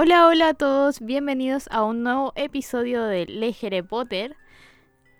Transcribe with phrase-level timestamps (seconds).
[0.00, 4.36] Hola, hola a todos, bienvenidos a un nuevo episodio de Legere Potter.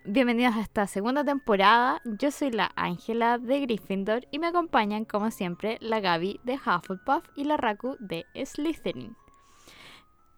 [0.05, 2.01] Bienvenidos a esta segunda temporada.
[2.05, 7.25] Yo soy la Ángela de Gryffindor y me acompañan, como siempre, la Gaby de Hufflepuff
[7.35, 9.17] y la Raku de Slytherin.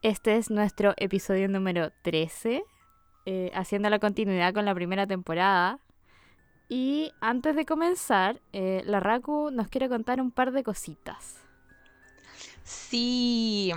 [0.00, 2.64] Este es nuestro episodio número 13,
[3.26, 5.80] eh, haciendo la continuidad con la primera temporada.
[6.66, 11.42] Y antes de comenzar, eh, la Raku nos quiere contar un par de cositas.
[12.62, 13.74] Sí,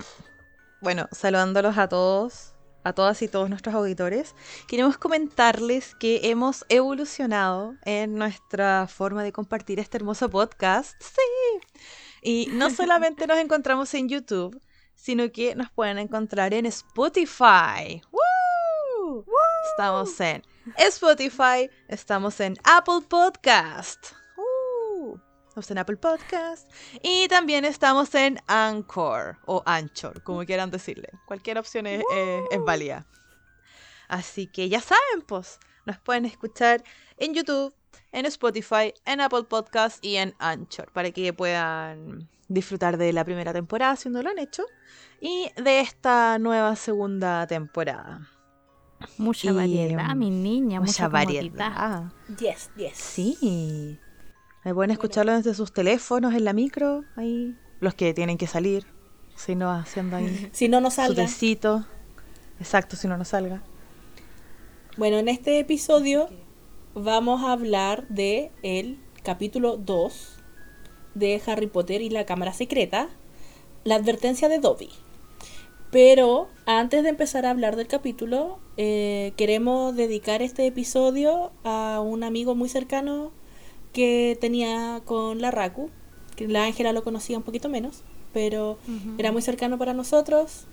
[0.83, 4.35] bueno, saludándolos a todos, a todas y todos nuestros auditores,
[4.67, 11.01] queremos comentarles que hemos evolucionado en nuestra forma de compartir este hermoso podcast.
[11.01, 11.81] Sí.
[12.21, 14.61] Y no solamente nos encontramos en YouTube,
[14.93, 18.01] sino que nos pueden encontrar en Spotify.
[18.11, 19.25] ¡Woo!
[19.71, 20.43] Estamos en
[20.77, 24.22] Spotify, estamos en Apple Podcast
[25.53, 26.67] Estamos en Apple Podcast.
[27.03, 31.09] Y también estamos en Anchor o Anchor, como quieran decirle.
[31.27, 32.01] Cualquier opción es,
[32.65, 33.05] válida.
[34.07, 36.83] Así que ya saben, pues, nos pueden escuchar
[37.17, 37.71] en YouTube,
[38.11, 43.53] en Spotify, en Apple Podcast y en Anchor para que puedan disfrutar de la primera
[43.53, 44.65] temporada si no lo han hecho
[45.21, 48.27] y de esta nueva segunda temporada.
[49.19, 52.11] Mucha variedad, mi niña, mucha, mucha variedad.
[52.39, 52.97] Yes, yes.
[52.97, 53.99] Sí.
[54.63, 57.55] Me pueden escucharlo desde sus teléfonos, en la micro, ahí.
[57.81, 58.85] Los que tienen que salir.
[59.35, 60.49] Si no, haciendo ahí.
[60.53, 61.27] si no nos salga.
[61.27, 61.83] Su
[62.59, 63.61] Exacto, si no nos salga.
[64.95, 66.29] Bueno, en este episodio
[66.93, 70.37] vamos a hablar de el capítulo 2
[71.15, 73.09] de Harry Potter y la Cámara Secreta,
[73.83, 74.89] la advertencia de Dobby.
[75.91, 82.23] Pero antes de empezar a hablar del capítulo, eh, queremos dedicar este episodio a un
[82.23, 83.31] amigo muy cercano
[83.93, 85.89] que tenía con la Raku,
[86.35, 88.79] que la Ángela lo conocía un poquito menos, pero
[89.17, 90.65] era muy cercano para nosotros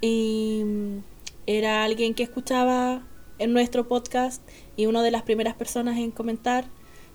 [0.00, 0.98] y mm,
[1.46, 3.02] era alguien que escuchaba
[3.38, 4.42] en nuestro podcast
[4.76, 6.64] y una de las primeras personas en comentar,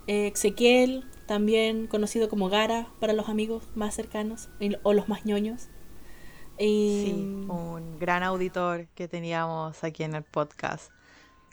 [0.07, 4.49] eh, Ezequiel, también conocido como Gara para los amigos más cercanos
[4.83, 5.69] o los más ñoños.
[6.57, 7.03] Y...
[7.05, 7.11] Sí,
[7.47, 10.91] un gran auditor que teníamos aquí en el podcast,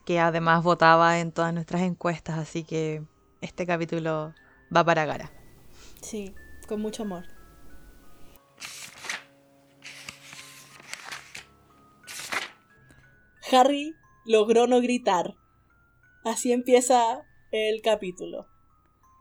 [0.05, 3.03] que además votaba en todas nuestras encuestas, así que
[3.41, 4.35] este capítulo
[4.75, 5.31] va para Gara.
[6.03, 6.35] Sí,
[6.67, 7.25] con mucho amor.
[13.53, 15.35] Harry logró no gritar.
[16.25, 18.47] Así empieza el capítulo.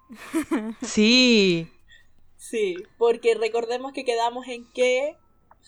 [0.82, 1.72] Sí.
[2.38, 5.18] Sí, porque recordemos que quedamos en que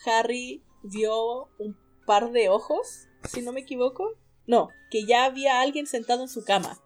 [0.06, 1.76] Harry vio un
[2.06, 4.14] par de ojos, si no me equivoco.
[4.46, 6.80] No, que ya había alguien sentado en su cama.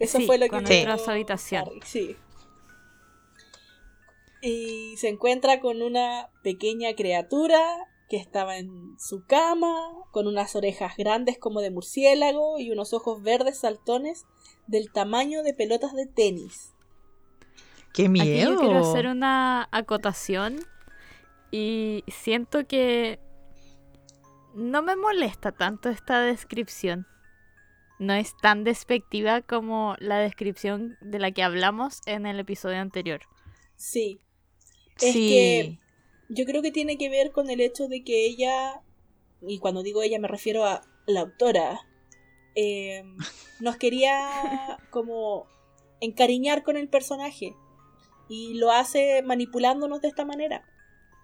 [0.00, 1.64] Eso fue lo que entró a su habitación.
[1.84, 2.16] sí.
[4.42, 7.60] Y se encuentra con una pequeña criatura
[8.08, 9.74] que estaba en su cama,
[10.12, 14.24] con unas orejas grandes como de murciélago y unos ojos verdes saltones
[14.66, 16.74] del tamaño de pelotas de tenis.
[17.92, 18.52] ¡Qué miedo!
[18.52, 20.60] Aquí yo quiero hacer una acotación
[21.50, 23.20] y siento que
[24.54, 27.06] no me molesta tanto esta descripción
[28.00, 33.20] no es tan despectiva como la descripción de la que hablamos en el episodio anterior.
[33.76, 34.20] Sí.
[35.00, 35.78] Es que
[36.30, 38.82] yo creo que tiene que ver con el hecho de que ella,
[39.46, 41.80] y cuando digo ella me refiero a la autora,
[42.54, 43.16] em,
[43.60, 45.46] nos quería como
[46.00, 47.54] encariñar con el personaje
[48.30, 50.64] y lo hace manipulándonos de esta manera,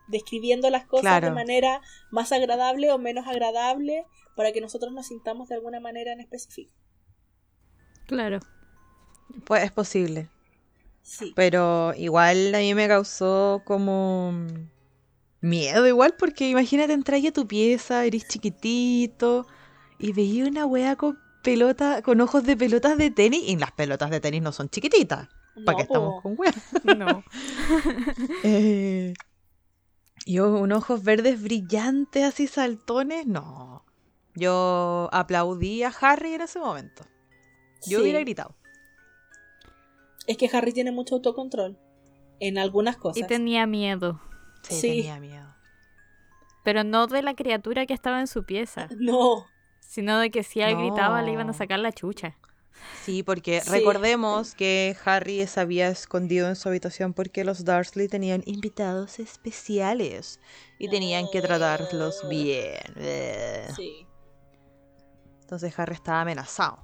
[0.09, 1.81] describiendo las cosas de manera
[2.11, 4.05] más agradable o menos agradable
[4.37, 6.73] para que nosotros nos sintamos de alguna manera en específico.
[8.07, 8.41] Claro.
[9.45, 10.29] Pues es posible.
[11.03, 11.33] Sí.
[11.35, 14.33] Pero igual a mí me causó como
[15.41, 19.47] miedo igual porque imagínate entrar a tu pieza, eres chiquitito
[19.99, 24.11] y veía una wea con pelota, con ojos de pelotas de tenis y las pelotas
[24.11, 25.29] de tenis no son chiquititas.
[25.65, 26.55] ¿Para qué estamos con weas?
[26.85, 27.25] No.
[28.43, 29.15] eh,
[30.27, 33.85] y unos ojos verdes brillantes así saltones, no.
[34.35, 37.05] Yo aplaudí a Harry en ese momento.
[37.87, 38.57] Yo hubiera gritado.
[40.27, 41.79] Es que Harry tiene mucho autocontrol
[42.41, 43.19] en algunas cosas.
[43.19, 44.21] Y tenía miedo.
[44.63, 45.55] Sí, tenía miedo.
[46.65, 48.89] Pero no de la criatura que estaba en su pieza.
[48.99, 49.47] No.
[49.79, 52.37] Sino de que si él gritaba le iban a sacar la chucha.
[53.05, 58.43] Sí, porque recordemos que Harry se había escondido en su habitación porque los Dursley tenían
[58.47, 60.41] invitados especiales
[60.79, 62.29] y tenían que tratarlos ah.
[62.29, 63.75] bien.
[63.77, 64.07] Sí.
[65.43, 66.83] Entonces Harry estaba amenazado.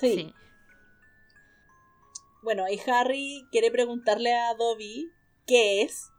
[0.00, 0.34] Sí.
[2.42, 5.12] Bueno, y Harry quiere preguntarle a Dobby
[5.46, 6.10] qué es,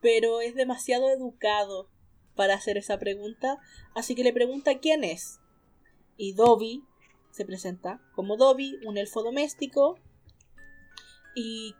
[0.00, 1.90] pero es demasiado educado
[2.34, 3.58] para hacer esa pregunta,
[3.94, 5.40] así que le pregunta quién es.
[6.16, 6.82] Y Dobby
[7.36, 9.98] se presenta como Dobby, un elfo doméstico,
[11.34, 11.74] y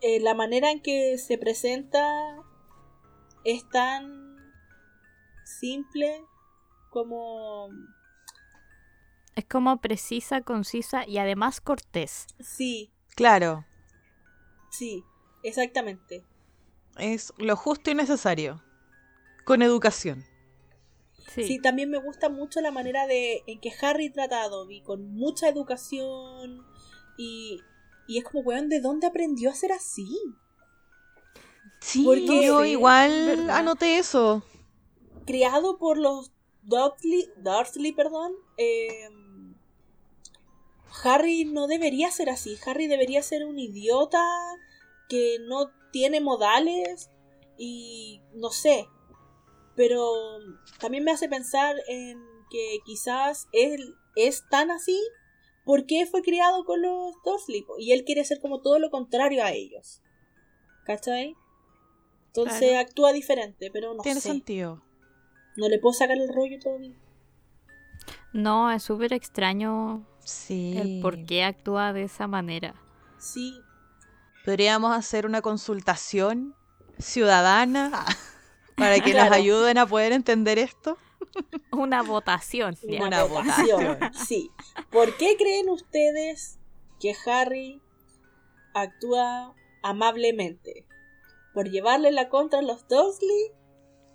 [0.00, 2.04] eh, la manera en que se presenta
[3.44, 4.36] es tan
[5.44, 6.24] simple
[6.90, 7.68] como...
[9.36, 12.26] Es como precisa, concisa y además cortés.
[12.40, 13.66] Sí, Claro,
[14.70, 15.04] sí,
[15.42, 16.24] exactamente.
[16.96, 18.62] es lo justo y necesario.
[19.44, 20.24] Con educación.
[21.34, 21.44] Sí.
[21.44, 21.58] Sí.
[21.60, 25.48] también me gusta mucho la manera de en que Harry trata a Dobby, con mucha
[25.48, 26.64] educación
[27.16, 27.60] y,
[28.06, 30.08] y es como, weón, ¿de dónde aprendió a ser así?
[31.80, 33.56] Sí, Porque- yo igual ¿verdad?
[33.56, 34.42] anoté eso.
[35.26, 36.32] Criado por los
[36.62, 39.08] Dudley, Dursley, perdón, eh,
[41.04, 42.56] Harry no debería ser así.
[42.66, 44.22] Harry debería ser un idiota
[45.08, 47.10] que no tiene modales
[47.58, 48.86] y no sé.
[49.76, 50.12] Pero
[50.78, 55.00] también me hace pensar en que quizás él es tan así
[55.64, 59.52] porque fue criado con los Dursley y él quiere ser como todo lo contrario a
[59.52, 60.02] ellos.
[60.84, 61.34] ¿Cachai?
[62.26, 62.78] Entonces Claro.
[62.88, 64.28] actúa diferente, pero no Tiene sé.
[64.30, 64.82] sentido.
[65.56, 66.96] No le puedo sacar el rollo todavía.
[68.32, 70.76] No, es súper extraño Sí.
[70.78, 72.74] el por qué actúa de esa manera.
[73.18, 73.54] Sí,
[74.44, 76.56] Podríamos hacer una consultación
[76.98, 78.04] ciudadana
[78.76, 79.30] para que Claro.
[79.30, 80.98] nos ayuden a poder entender esto.
[81.70, 82.76] Una votación.
[82.82, 83.04] ya.
[83.06, 83.98] una, Una votación.
[84.12, 84.50] Sí.
[84.90, 86.58] ¿Por qué creen ustedes
[87.00, 87.80] que Harry
[88.74, 90.86] actúa amablemente?
[91.54, 93.52] ¿Por llevarle la contra a los Dursley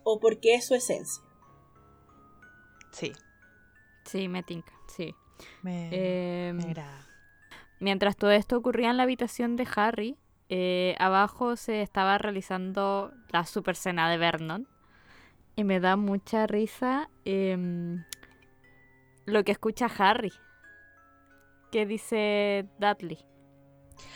[0.03, 1.23] o porque es su esencia?
[2.91, 3.11] Sí.
[4.05, 5.13] Sí, me tinca, sí.
[5.61, 6.59] Me, Em.
[7.79, 10.17] Mientras todo esto ocurría en la habitación de Harry,
[10.49, 14.67] eh, abajo se estaba realizando la super cena de Vernon.
[15.55, 18.03] Y me da mucha risa em,
[19.25, 20.31] lo que escucha Harry.
[21.71, 23.17] Que dice Dudley.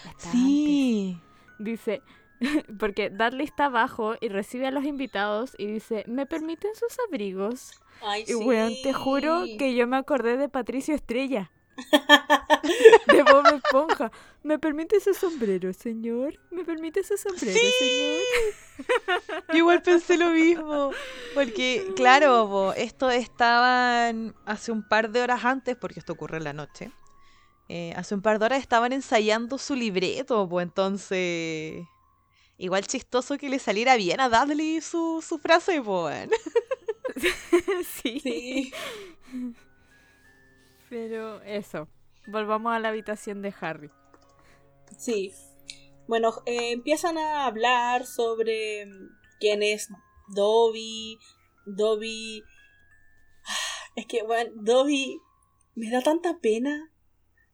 [0.06, 0.31] Está antes.
[0.31, 1.19] Sí.
[1.60, 2.01] Dice,
[2.80, 7.72] porque Dudley está abajo y recibe a los invitados y dice, ¿me permiten sus abrigos?
[8.01, 9.57] Ay, Y weón, te juro sí.
[9.57, 11.51] que yo me acordé de Patricio Estrella.
[13.07, 14.12] De Bob Esponja.
[14.44, 16.39] ¿Me permite su sombrero, señor?
[16.51, 17.71] ¿Me permite su sombrero, Sí.
[17.79, 18.21] señor?
[19.50, 20.91] Yo igual pensé lo mismo.
[21.33, 26.53] Porque, claro, esto estaban hace un par de horas antes, porque esto ocurre en la
[26.53, 26.91] noche.
[27.69, 31.83] eh, hace un par de horas estaban ensayando su libreto, pues entonces.
[32.57, 36.29] Igual chistoso que le saliera bien a Dudley su, su frase, pues.
[38.03, 38.19] sí.
[38.19, 38.73] Sí.
[40.91, 41.88] Pero eso.
[42.27, 43.89] Volvamos a la habitación de Harry.
[44.97, 45.31] Sí.
[46.05, 49.09] Bueno, eh, empiezan a hablar sobre mm,
[49.39, 49.88] quién es
[50.27, 51.17] Dobby.
[51.65, 52.43] Dobby.
[53.95, 55.17] Es que, bueno, Dobby
[55.75, 56.91] me da tanta pena.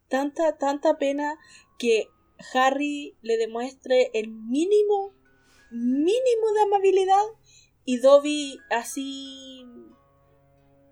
[0.08, 1.38] Tanta, tanta pena
[1.78, 2.08] que
[2.56, 5.14] Harry le demuestre el mínimo,
[5.70, 7.26] mínimo de amabilidad.
[7.86, 9.64] Y Dobby así.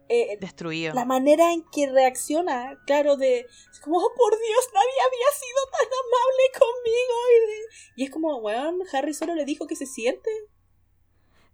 [0.09, 0.93] Eh, Destruido.
[0.93, 5.59] la manera en que reacciona, claro, de es como, oh por Dios, nadie había sido
[5.71, 7.15] tan amable conmigo.
[7.31, 10.29] Y, de- y es como, weón, Harry solo le dijo que se siente.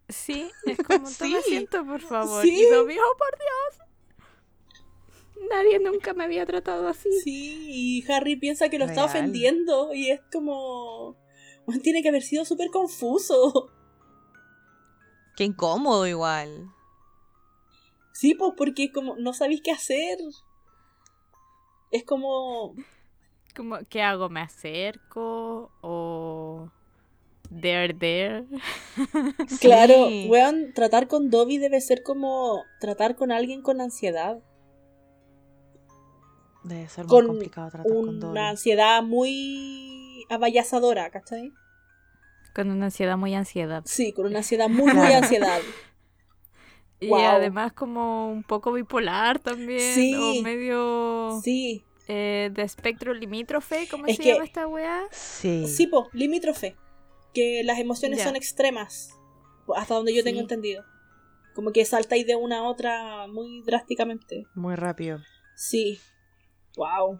[0.10, 1.16] Sí, es como Sí.
[1.20, 2.42] toma asiento, por favor.
[2.44, 2.54] Sí.
[2.62, 3.88] Y Dobby, oh, por Dios.
[5.50, 7.10] Nadie nunca me había tratado así.
[7.24, 9.06] Sí, y Harry piensa que lo está Real.
[9.08, 11.18] ofendiendo y es como,
[11.66, 13.72] weón, tiene que haber sido súper confuso.
[15.36, 16.68] Qué incómodo igual.
[18.14, 20.18] Sí, pues porque como no sabéis qué hacer.
[21.92, 22.76] Es como,
[23.56, 24.30] Como, ¿qué hago?
[24.30, 25.72] ¿Me acerco?
[25.82, 26.70] ¿O
[27.62, 28.46] there, there?
[29.60, 30.28] claro, Sí.
[30.30, 34.40] weón, tratar con Dobby debe ser como tratar con alguien con ansiedad.
[36.64, 38.32] Debe ser muy Con complicado tratar con Dobby.
[38.32, 41.52] una ansiedad muy abayazadora, ¿cachai?
[42.54, 43.82] Con una ansiedad muy ansiedad.
[43.86, 45.60] Sí, con una ansiedad muy, muy ansiedad.
[47.02, 49.96] Y además como un poco bipolar también.
[49.96, 50.16] Sí.
[50.16, 53.88] O medio Sí, eh, de espectro limítrofe.
[53.90, 55.02] ¿Cómo Es se que- llama esta weá?
[55.12, 55.68] Sí.
[55.68, 56.76] sí, po, limítrofe.
[57.34, 58.26] Que las emociones Ya.
[58.26, 59.10] son extremas.
[59.76, 60.84] Hasta donde yo tengo entendido.
[61.56, 64.46] Como que saltáis de una a otra muy drásticamente.
[64.54, 65.20] Muy rápido.
[65.56, 66.00] Sí.
[66.78, 67.20] Wow.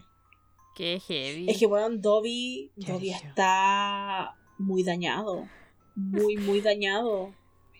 [0.76, 1.50] Qué heavy.
[1.50, 5.46] Es que, weón, Dobby, Dobby está muy dañado.
[5.94, 7.34] Muy, muy dañado.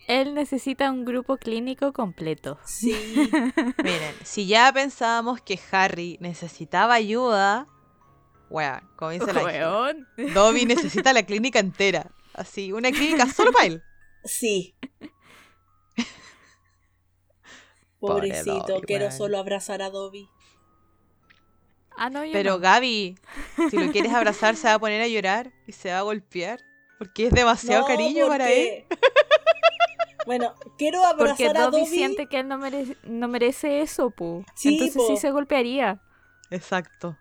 [0.07, 2.59] Él necesita un grupo clínico completo.
[2.65, 2.91] Sí.
[3.83, 7.67] Miren, si ya pensábamos que Harry necesitaba ayuda,
[8.49, 9.93] weón, como dice la.
[10.33, 12.11] Dobby necesita la clínica entera.
[12.33, 13.83] Así, una clínica solo para él.
[14.25, 14.75] Sí.
[17.99, 19.17] Pobre Pobrecito, Dobby, quiero weón.
[19.17, 20.27] solo abrazar a Dobby.
[21.95, 22.59] Ah, no, yo Pero no.
[22.59, 23.15] Gaby,
[23.69, 26.59] si lo quieres abrazar, se va a poner a llorar y se va a golpear.
[26.97, 28.85] Porque es demasiado No, cariño para él.
[30.25, 31.89] Porque- Bueno, quiero Porque abrazar a Dobby Dobby.
[31.95, 34.43] siente que él no merece, no merece eso, pu.
[34.55, 35.07] Sí, Entonces po.
[35.07, 36.01] sí se golpearía.
[36.49, 37.17] Exacto.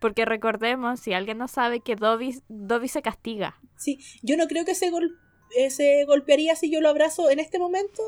[0.00, 3.58] Porque recordemos, si alguien no sabe, que Dobby, Dobby se castiga.
[3.76, 5.18] Sí, yo no creo que se, gol-
[5.56, 8.02] eh, se golpearía si yo lo abrazo en este momento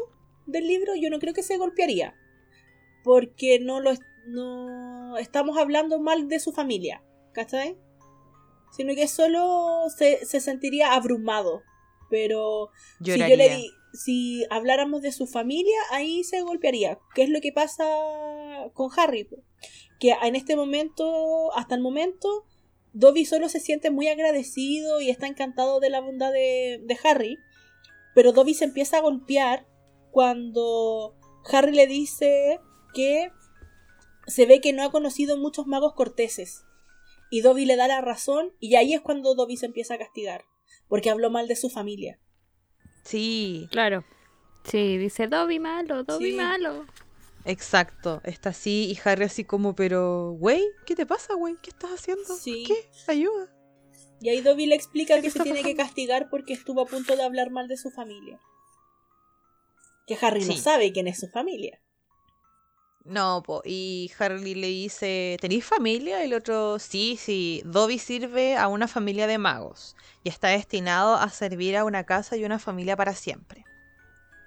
[0.46, 0.94] del libro.
[0.94, 2.14] Yo no creo que se golpearía.
[3.04, 7.02] Porque no lo es- no estamos hablando mal de su familia.
[7.32, 7.76] ¿Cachai?
[8.72, 11.62] Sino que solo se, se sentiría abrumado.
[12.10, 12.70] Pero
[13.02, 16.98] si yo le di, si habláramos de su familia, ahí se golpearía.
[17.14, 17.84] ¿Qué es lo que pasa
[18.74, 19.28] con Harry?
[19.98, 22.44] Que en este momento, hasta el momento,
[22.92, 27.38] Dobby solo se siente muy agradecido y está encantado de la bondad de, de Harry.
[28.14, 29.66] Pero Dobby se empieza a golpear
[30.10, 31.16] cuando
[31.50, 32.60] Harry le dice
[32.94, 33.30] que
[34.26, 36.64] se ve que no ha conocido muchos magos corteses.
[37.30, 40.44] Y Dobby le da la razón y ahí es cuando Dobby se empieza a castigar.
[40.88, 42.20] Porque habló mal de su familia.
[43.06, 44.04] Sí, Claro.
[44.64, 46.36] Sí, dice Dobby malo, Dobby Sí.
[46.36, 46.86] malo.
[47.44, 48.20] exacto.
[48.24, 51.56] Está así y Harry así como, pero, güey, ¿qué te pasa, güey?
[51.62, 52.34] ¿Qué estás haciendo?
[52.34, 52.64] Sí.
[52.66, 52.74] ¿Qué?
[53.06, 53.48] Ayuda.
[54.20, 57.14] Y ahí Dobby le explica ¿Qué que se tiene que castigar porque estuvo a punto
[57.16, 58.40] de hablar mal de su familia.
[60.06, 61.80] Que Harry no sabe quién es su familia.
[63.08, 63.62] No, po.
[63.64, 66.22] y Harry le dice, ¿tenéis familia?
[66.22, 69.94] Y el otro, sí, sí, Dobby sirve a una familia de magos
[70.24, 73.64] y está destinado a servir a una casa y una familia para siempre.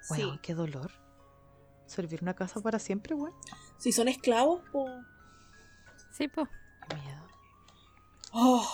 [0.02, 0.38] Sí.
[0.42, 0.90] Qué dolor.
[1.86, 3.34] Servir una casa para siempre, weón.
[3.78, 4.92] Si son esclavos, pues...
[6.12, 6.48] Sí, pues.
[6.88, 7.22] Qué miedo.
[8.32, 8.68] Oh,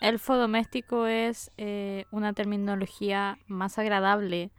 [0.00, 4.50] Elfo doméstico es eh, una terminología más agradable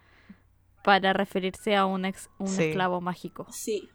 [0.83, 2.63] para referirse a un, ex- un Sí.
[2.65, 3.47] esclavo mágico.
[3.51, 3.89] sí.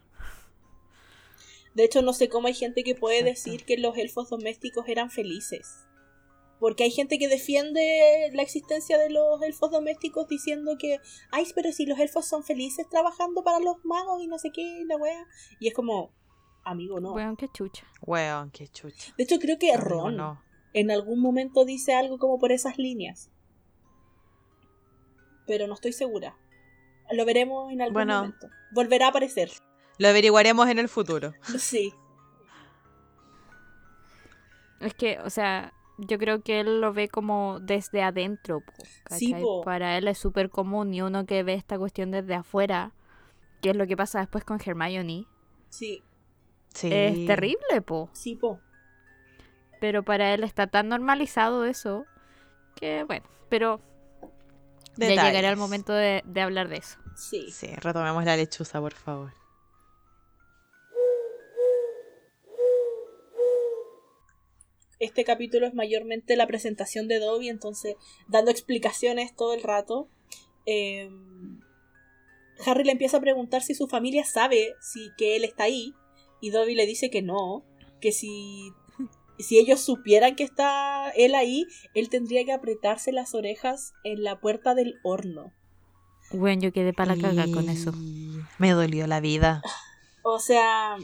[1.74, 3.50] De hecho, no sé cómo hay gente que puede Exacto.
[3.50, 5.86] decir que los elfos domésticos eran felices.
[6.60, 10.98] Porque hay gente que defiende la existencia de los elfos domésticos diciendo que,
[11.32, 14.62] ay, pero si los elfos son felices trabajando para los magos y no sé qué,
[14.62, 15.26] y la wea.
[15.58, 16.12] Y es como,
[16.62, 17.14] amigo, no.
[17.14, 17.84] Weón, qué chucha.
[18.02, 19.12] Weón, qué chucha.
[19.16, 20.42] De hecho, creo que Amigo, Ron no.
[20.72, 23.30] en algún momento dice algo como por esas líneas.
[25.46, 26.36] Pero no estoy segura.
[27.10, 28.16] Lo veremos en algún Bueno.
[28.22, 28.48] momento.
[28.72, 29.50] Volverá a aparecer.
[29.98, 31.32] Lo averiguaremos en el futuro.
[31.58, 31.92] Sí.
[34.80, 38.60] Es que, o sea, yo creo que él lo ve como desde adentro.
[38.60, 38.72] po,
[39.16, 39.62] Sí, po.
[39.62, 42.92] Para él es súper común y uno que ve esta cuestión desde afuera,
[43.60, 45.26] que es lo que pasa después con Hermione,
[45.68, 46.02] Sí.
[46.74, 46.88] Sí.
[46.92, 48.08] es terrible, po.
[48.12, 48.60] Sí, po.
[49.80, 52.04] Pero para él está tan normalizado eso
[52.76, 53.80] que, bueno, pero
[54.96, 55.58] ya llegará el Detalles.
[55.58, 56.98] momento de, de hablar de eso.
[57.14, 57.50] Sí.
[57.50, 59.32] Sí, retomemos la lechuza, por favor.
[65.02, 67.96] Este capítulo es mayormente la presentación de Dobby, entonces
[68.28, 70.08] dando explicaciones todo el rato.
[70.64, 71.10] Eh,
[72.64, 75.92] Harry le empieza a preguntar si su familia sabe si que él está ahí
[76.40, 77.64] y Dobby le dice que no,
[78.00, 78.72] que si
[79.40, 84.38] si ellos supieran que está él ahí, él tendría que apretarse las orejas en la
[84.38, 85.52] puerta del horno.
[86.30, 87.92] Bueno, yo quedé para la caga con eso.
[88.58, 89.62] Me dolió la vida.
[90.22, 90.96] O sea,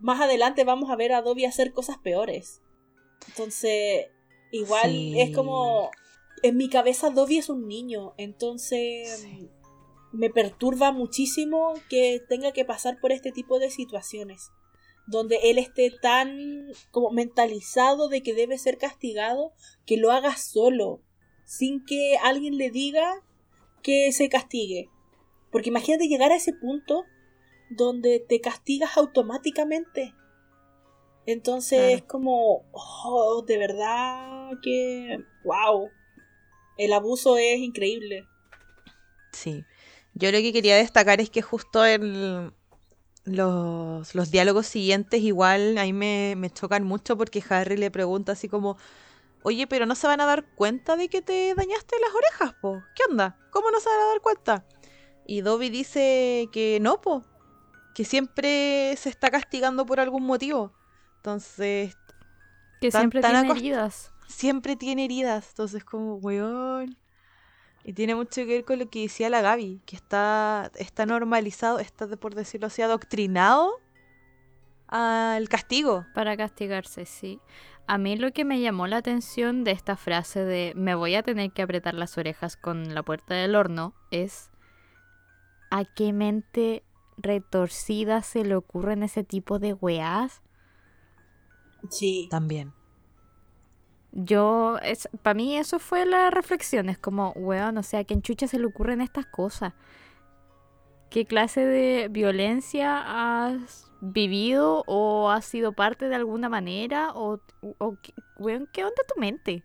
[0.00, 2.60] más adelante vamos a ver a Dobby hacer cosas peores.
[3.28, 4.06] Entonces,
[4.50, 5.20] igual Sí.
[5.20, 5.90] es como.
[6.42, 8.12] En mi cabeza, Dobby es un niño.
[8.18, 9.50] Entonces, Sí.
[10.12, 14.50] me perturba muchísimo que tenga que pasar por este tipo de situaciones.
[15.06, 19.52] Donde él esté tan como mentalizado de que debe ser castigado,
[19.86, 21.00] que lo haga solo,
[21.44, 23.22] sin que alguien le diga
[23.82, 24.90] que se castigue.
[25.52, 27.04] Porque imagínate llegar a ese punto
[27.70, 30.12] donde te castigas automáticamente.
[31.26, 35.90] Entonces es como, oh, de verdad que, wow,
[36.78, 38.26] el abuso es increíble.
[39.32, 39.64] Sí.
[40.14, 42.54] Yo lo que quería destacar es que justo en
[43.24, 48.48] los, los diálogos siguientes igual ahí me, me chocan mucho porque Harry le pregunta así
[48.48, 48.78] como,
[49.42, 52.82] oye, pero no se van a dar cuenta de que te dañaste las orejas, po.
[52.94, 53.36] ¿Qué onda?
[53.50, 54.64] ¿Cómo no se van a dar cuenta?
[55.26, 57.24] Y Dobby dice que no, po.
[57.94, 60.72] Que siempre se está castigando por algún motivo.
[61.26, 61.96] Entonces,
[62.80, 64.12] Que siempre tan tiene heridas.
[64.28, 65.48] siempre tiene heridas.
[65.50, 66.96] Entonces, como, weón.
[67.82, 71.80] Y tiene mucho que ver con lo que decía la Gaby, que está, está normalizado,
[71.80, 73.72] está, por decirlo así, adoctrinado
[74.86, 76.06] al castigo.
[76.14, 77.40] Para castigarse, sí.
[77.88, 81.24] A mí lo que me llamó la atención de esta frase de me voy a
[81.24, 84.50] tener que apretar las orejas con la puerta del horno es
[85.72, 86.84] a qué mente
[87.16, 90.40] retorcidas se le ocurren ese tipo de weás?
[91.90, 92.28] Sí.
[92.30, 92.72] También.
[94.12, 98.22] Yo, es, para mí eso fue la reflexión, es como, weón, o sea, ¿a quién
[98.22, 99.74] chucha se le ocurren estas cosas?
[101.10, 107.12] ¿Qué clase de violencia has vivido o has sido parte de alguna manera?
[107.14, 107.40] ¿O,
[107.78, 107.96] o
[108.38, 109.64] weón, qué onda tu mente?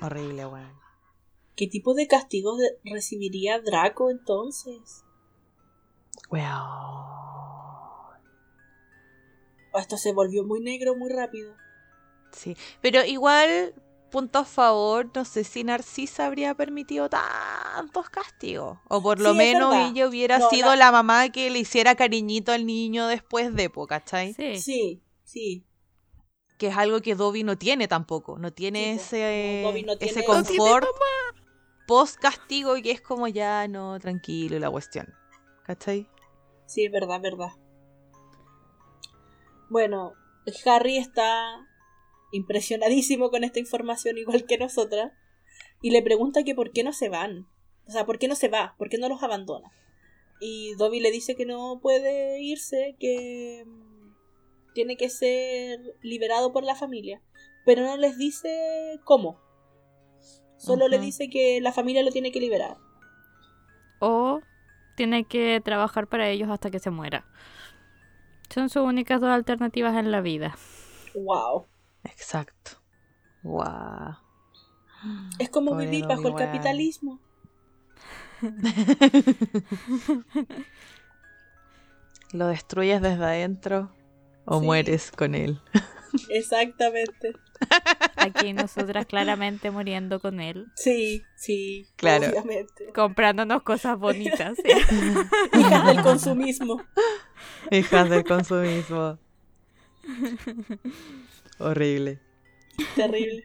[0.00, 0.86] Horrible, weón.
[1.56, 5.04] ¿Qué tipo de castigos recibiría Draco entonces?
[6.30, 7.55] Weón.
[9.76, 11.54] O esto se volvió muy negro muy rápido.
[12.32, 12.56] Sí.
[12.80, 13.74] Pero igual,
[14.10, 18.78] punto a favor, no sé si Narcisa habría permitido tantos castigos.
[18.88, 20.92] O por lo Sí, menos ella hubiera No, sido la- la...
[20.92, 24.32] mamá que le hiciera cariñito al niño después de, po, ¿cachai?
[24.32, 24.56] Sí.
[24.58, 25.66] Sí, sí.
[26.56, 28.38] Que es algo que Dobby no tiene tampoco.
[28.38, 30.86] No tiene Sí, ese, No, ese confort
[31.86, 35.12] post castigo y que es como ya no, tranquilo la cuestión.
[35.64, 36.08] ¿Cachai?
[36.64, 37.50] Sí, es verdad, es verdad.
[39.68, 40.14] Bueno,
[40.64, 41.66] Harry está
[42.32, 45.12] impresionadísimo con esta información, igual que nosotras,
[45.82, 47.46] y le pregunta que por qué no se van.
[47.86, 48.74] O sea, ¿por qué no se va?
[48.78, 49.70] ¿Por qué no los abandona?
[50.40, 53.64] Y Dobby le dice que no puede irse, que
[54.74, 57.22] tiene que ser liberado por la familia,
[57.64, 59.40] pero no les dice cómo.
[60.58, 62.76] Solo le dice que la familia lo tiene que liberar.
[64.00, 64.40] O
[64.96, 67.26] tiene que trabajar para ellos hasta que se muera.
[68.50, 70.56] Son sus únicas dos alternativas en la vida.
[71.14, 71.66] Wow.
[72.04, 72.72] Exacto.
[73.42, 74.16] Wow.
[75.38, 77.20] Es como Pobre vivir bajo el capitalismo.
[82.32, 83.92] Lo destruyes desde adentro
[84.44, 84.66] o Sí.
[84.66, 85.60] mueres con él.
[86.28, 87.32] Exactamente.
[88.16, 90.66] Aquí nosotras claramente muriendo con él.
[90.76, 92.28] Sí, sí, Claro.
[92.28, 92.92] obviamente.
[92.94, 94.56] Comprándonos cosas bonitas.
[94.56, 94.62] ¿sí?
[95.58, 96.82] Hijas del consumismo.
[97.70, 99.18] Hijas del consumismo.
[101.58, 102.20] Horrible.
[102.94, 103.44] Terrible.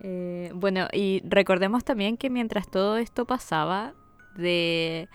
[0.00, 3.94] Eh, bueno, y recordemos también que mientras todo esto pasaba,
[4.36, 5.08] de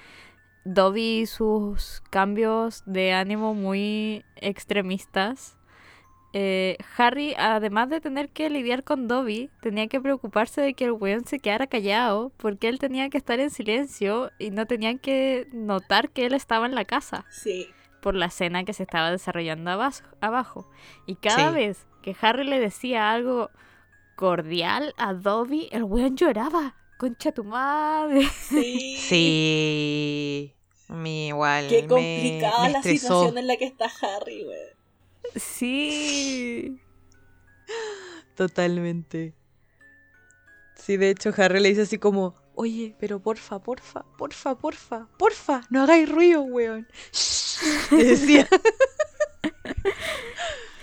[0.66, 5.55] Dobby y sus cambios de ánimo muy extremistas,
[6.38, 10.92] eh, Harry, además de tener que lidiar con Dobby, tenía que preocuparse de que el
[10.92, 15.48] weón se quedara callado, porque él tenía que estar en silencio y no tenían que
[15.54, 17.68] notar que él estaba en la casa Sí.
[18.02, 19.72] por la escena que se estaba desarrollando
[20.20, 20.70] abajo.
[21.06, 21.56] Y cada Sí.
[21.56, 23.50] vez que Harry le decía algo
[24.18, 26.76] cordial a Dobby, el weón lloraba.
[26.98, 28.26] Concha tu madre.
[28.26, 28.98] Sí.
[29.00, 30.54] Sí.
[30.90, 31.68] Mi igual.
[31.70, 34.75] Qué complicada me la situación en la que está Harry, güey.
[35.36, 36.82] Sí.
[38.36, 39.34] Totalmente.
[40.76, 45.62] Sí, de hecho, Harry le dice así como, oye, pero porfa, porfa, porfa, porfa, porfa,
[45.70, 46.88] no hagáis ruido, weón.
[47.92, 48.48] Le decía.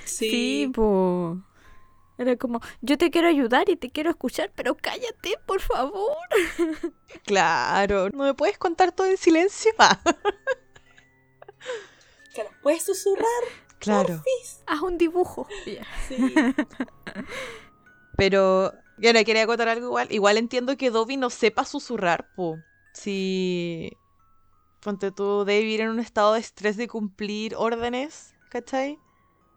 [0.05, 0.70] Sí, Sí.
[0.74, 1.38] po.
[2.18, 6.16] Era como, yo te quiero ayudar y te quiero escuchar, pero cállate, por favor.
[7.26, 9.72] claro, ¿no me puedes contar todo en silencio?
[9.78, 10.00] Ah,
[12.35, 13.26] Claro, ¿Puedes susurrar?
[13.83, 14.09] Claro.
[14.09, 14.62] porfis?
[14.66, 15.47] Haz un dibujo.
[16.09, 16.16] Sí.
[18.16, 20.09] Pero, ya le quería contar algo igual.
[20.11, 22.59] Igual entiendo que Dobby no sepa susurrar, po.
[22.92, 23.97] Si.
[24.81, 28.99] Ponte tú, debe vivir en un estado de estrés de cumplir órdenes, ¿cachai?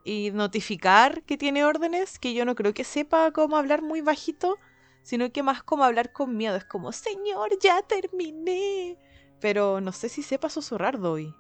[0.03, 4.59] Y notificar que tiene órdenes, que yo no creo que sepa cómo hablar muy bajito,
[5.01, 6.55] sino que más como hablar con miedo.
[6.55, 8.99] Es como, Señor, ya terminé.
[9.41, 11.33] Pero no sé si sepa susurrar, Dobby.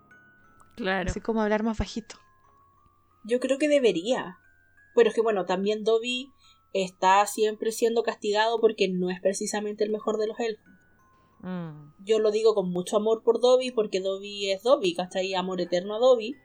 [0.75, 1.09] Claro.
[1.09, 2.17] Así como hablar más bajito.
[3.25, 4.37] Yo creo que debería.
[4.95, 6.31] Pero es que bueno, también Dobby
[6.73, 10.65] está siempre siendo castigado porque no es precisamente el mejor de los elfos.
[11.41, 15.33] Mm, Yo lo digo con mucho amor por Dobby porque Dobby es Dobby, ¿cachai?
[15.35, 16.35] Amor eterno a Dobby.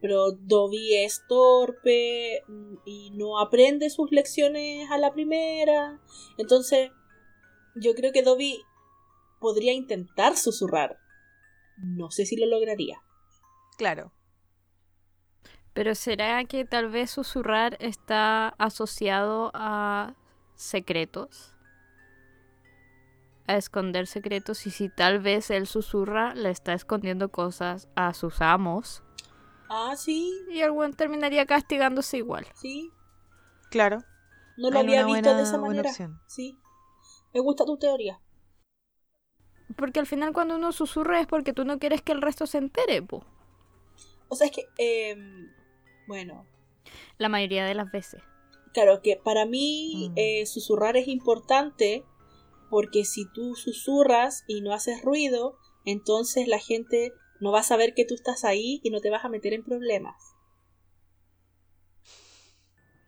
[0.00, 2.42] Pero Dobby es torpe
[2.84, 6.00] y no aprende sus lecciones a la primera.
[6.36, 6.90] Entonces,
[7.74, 8.62] yo creo que Dobby
[9.40, 10.98] podría intentar susurrar.
[11.78, 13.02] No sé si lo lograría.
[13.78, 14.12] Claro.
[15.76, 20.14] Pero ¿será que tal vez susurrar está asociado a
[20.54, 21.52] secretos?
[23.46, 28.40] A esconder secretos y si tal vez él susurra, le está escondiendo cosas a sus
[28.40, 29.02] amos
[29.68, 32.46] Ah, sí, y el buen terminaría castigándose igual.
[32.54, 32.90] sí.
[33.70, 33.98] Claro.
[34.56, 35.90] No lo había visto buena- de esa manera.
[36.26, 36.58] Sí.
[37.34, 38.18] Me gusta tu teoría.
[39.76, 42.56] Porque al final cuando uno susurra es porque tú no quieres que el resto se
[42.58, 43.26] entere, po.
[44.28, 45.52] O sea, es que, em,
[46.06, 46.46] bueno,
[47.18, 48.22] La mayoría de las veces.
[48.72, 50.14] claro, que para mí Mm.
[50.16, 52.04] eh, susurrar es importante
[52.70, 57.94] porque si tú susurras y no haces ruido entonces la gente no va a saber
[57.94, 60.16] que tú estás ahí y no te vas a meter en problemas.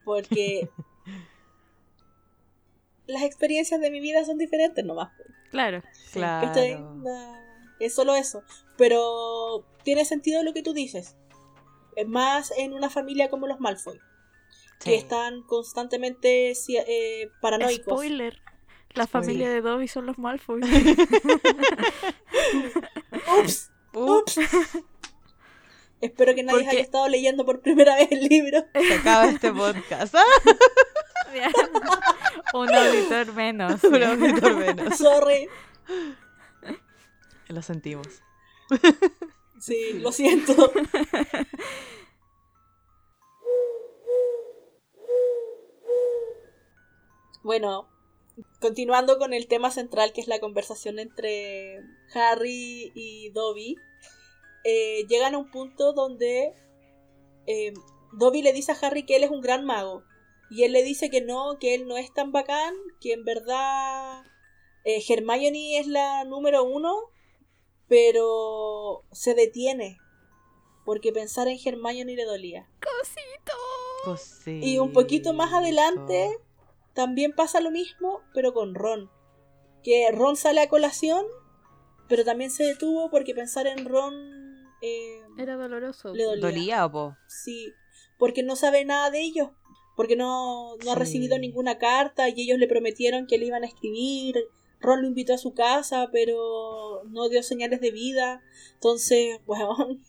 [0.04, 0.68] Porque
[3.06, 5.10] las experiencias de mi vida son diferentes nomás.
[5.50, 5.82] Claro.
[6.12, 6.46] Claro.
[6.46, 6.80] ¿cachai?
[7.02, 7.34] Na-
[7.80, 8.42] Es solo eso.
[8.76, 11.16] Pero tiene sentido lo que tú dices.
[11.98, 14.00] Es más en una familia como los Malfoy,
[14.78, 17.92] que están constantemente eh, paranoicos.
[17.92, 18.40] Spoiler.
[18.94, 20.60] La familia de Dobby son los Malfoy.
[23.40, 24.38] Ups, Ups,
[26.00, 28.64] Espero que nadie Porque- haya estado leyendo por primera vez el libro.
[28.74, 30.14] se acaba este podcast.
[30.14, 30.22] ¿ah?
[32.54, 33.82] Un auditor menos.
[33.82, 34.96] Un auditor menos.
[34.96, 35.48] Sorry.
[37.48, 38.22] Lo sentimos.
[39.60, 40.72] Sí, lo siento.
[47.42, 47.88] Bueno,
[48.60, 51.80] continuando con el tema central que es la conversación entre
[52.12, 53.76] Harry y Dobby,
[54.64, 56.52] eh, llegan a un punto donde
[57.46, 57.72] eh,
[58.12, 60.02] Dobby le dice a Harry que él es un gran mago
[60.50, 64.24] y él le dice que no, que él no es tan bacán, que en verdad
[64.84, 66.98] eh, Hermione es la número uno,
[67.88, 69.98] pero se detiene
[70.84, 72.68] porque pensar en Hermione le dolía.
[72.80, 73.52] Cosito.
[74.04, 74.66] Cosito.
[74.66, 76.30] Y un poquito más adelante
[76.94, 79.10] también pasa lo mismo, pero con Ron.
[79.82, 81.26] Que Ron sale a colación,
[82.08, 84.14] pero también se detuvo porque pensar en Ron
[84.80, 86.14] eh, Era doloroso.
[86.14, 86.40] le dolía.
[86.40, 87.16] Dolía, po.
[87.26, 87.72] Sí,
[88.18, 89.50] porque no sabe nada de ellos,
[89.96, 93.66] porque no, no ha recibido ninguna carta y ellos le prometieron que le iban a
[93.66, 94.36] escribir.
[94.80, 98.42] Ron lo invitó a su casa, pero no dio señales de vida.
[98.74, 100.02] Entonces, weón,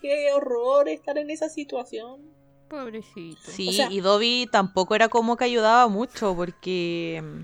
[0.00, 2.20] qué horror estar en esa situación.
[2.68, 3.40] Pobrecito.
[3.50, 7.42] Sí, O sea- y Dobby tampoco era como que ayudaba mucho porque mm,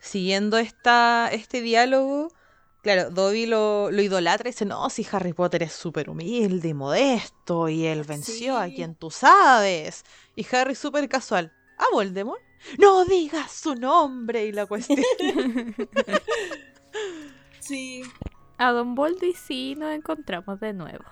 [0.00, 2.28] siguiendo esta, este diálogo,
[2.82, 6.74] claro, Dobby lo, lo idolatra y dice, no, si Harry Potter es súper humilde y
[6.74, 10.04] modesto y él venció a quien tú sabes.
[10.34, 12.42] Y Harry súper casual, ¿a Voldemort?
[12.78, 14.98] No digas su nombre y la cuestión.
[17.60, 18.02] Sí.
[18.58, 21.04] A Don Boldy sí nos encontramos de nuevo.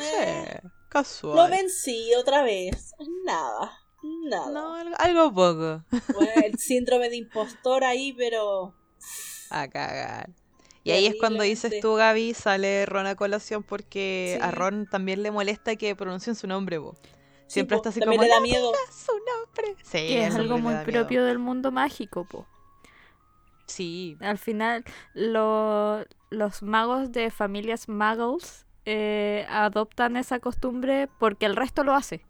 [0.00, 1.36] Eh, Sí, casual.
[1.36, 2.92] lo vencí otra vez.
[3.24, 3.78] Nada.
[4.02, 4.50] Nada.
[4.50, 5.84] No, algo, algo poco.
[6.14, 8.74] Bueno, el síndrome de impostor ahí, pero.
[9.50, 10.30] A cagar.
[10.82, 14.50] Y ahí es cuando dices tú, Gaby, sale Ron a colación porque a.
[14.50, 16.96] Ron también le molesta que pronuncien su nombre, po.
[17.48, 18.72] Siempre está así como, le da "No miedo.
[18.92, 19.74] su nombre.
[19.82, 22.46] Sí, Que es algo muy propio del mundo mágico, po.
[23.66, 24.84] Sí, Al final,
[25.14, 32.24] lo- los magos de familias muggles eh, adoptan esa costumbre porque el resto lo hace.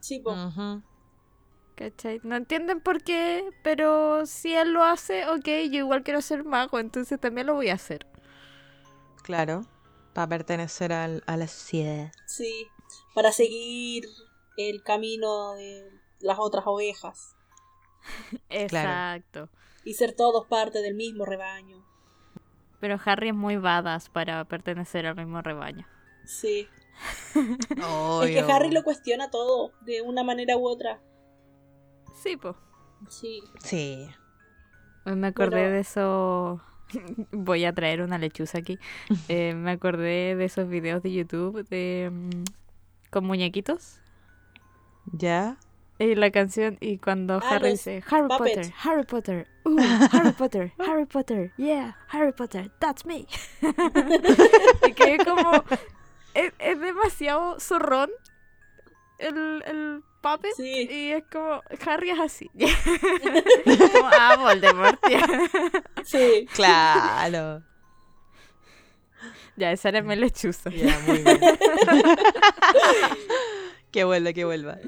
[0.00, 0.34] Sí, po.
[1.74, 2.20] ¿Cachai?
[2.24, 6.78] No entienden por qué, pero si él lo hace, ok, yo igual quiero ser mago,
[6.80, 8.06] entonces también lo voy a hacer.
[9.22, 9.62] claro.
[10.14, 12.10] Para pertenecer al, a la sociedad.
[12.26, 12.66] Sí.
[13.14, 14.04] Para seguir
[14.58, 15.88] el camino de
[16.20, 17.36] las otras ovejas.
[18.50, 19.48] Exacto.
[19.84, 21.84] Y ser todos parte del mismo rebaño.
[22.80, 25.86] Pero Harry es muy badass para pertenecer al mismo rebaño.
[26.26, 26.68] Sí.
[27.34, 28.52] Es que.
[28.52, 31.00] Harry lo cuestiona todo, de una manera u otra.
[32.22, 32.56] Sí, pues.
[33.08, 33.40] Sí.
[33.60, 34.08] Sí.
[35.04, 35.74] Me acordé Bueno.
[35.74, 36.60] de eso.
[37.32, 38.78] Voy a traer una lechuza aquí.
[39.28, 42.44] Eh, me acordé de esos videos de YouTube de mm,
[43.10, 44.00] con muñequitos.
[45.12, 45.56] ¿Ya?
[46.00, 48.68] Y la canción, y cuando Ah, Harry los dice Harry puppets.
[48.70, 49.78] Potter, Harry Potter, uh,
[50.12, 53.26] Harry Potter, Harry Potter, yeah, Harry Potter, that's me.
[54.86, 55.64] y que como
[56.34, 58.10] es, es demasiado zorrón
[59.18, 60.86] el, el puppet Sí.
[60.88, 62.48] y es como Harry es así.
[62.54, 65.00] como, ah, Voldemort.
[66.04, 66.46] Sí.
[66.54, 67.64] Claro.
[69.56, 70.70] ya, esa era mi lechuza.
[70.70, 71.40] Ya, muy bien.
[73.90, 74.78] Que vuelva, que vuelva.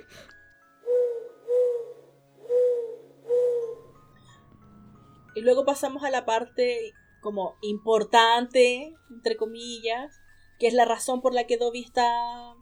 [5.34, 10.20] Y luego pasamos a la parte como importante, entre comillas,
[10.58, 12.54] que es la razón por la que Dobby está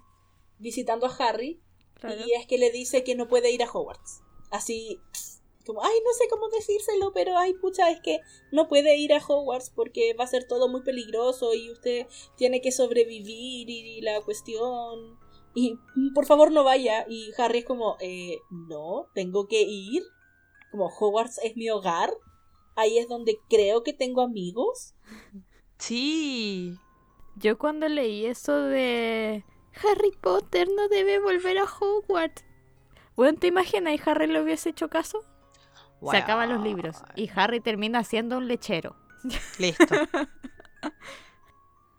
[0.58, 1.60] visitando a Harry.
[1.94, 2.16] Claro.
[2.24, 4.22] Y es que le dice que no puede ir a Hogwarts.
[4.50, 5.00] Así,
[5.68, 8.20] como, ay, no sé cómo decírselo, pero ay, pucha, es que
[8.52, 12.62] no puede ir a Hogwarts porque va a ser todo muy peligroso y usted tiene
[12.62, 15.18] que sobrevivir y, la cuestión.
[15.58, 17.04] Y mm, por favor no vaya.
[17.08, 20.04] Y Harry es como, eh, no, tengo que ir.
[20.70, 22.12] Como Hogwarts es mi hogar.
[22.76, 24.94] Ahí es donde creo que tengo amigos.
[25.78, 26.78] Sí.
[27.34, 29.44] Yo cuando leí eso de
[29.82, 32.44] Harry Potter no debe volver a Hogwarts.
[33.16, 35.24] Bueno, ¿te imaginas y Harry le hubiese hecho caso?
[36.08, 38.94] Se acaban los libros y Harry termina siendo un lechero.
[39.58, 39.86] Listo.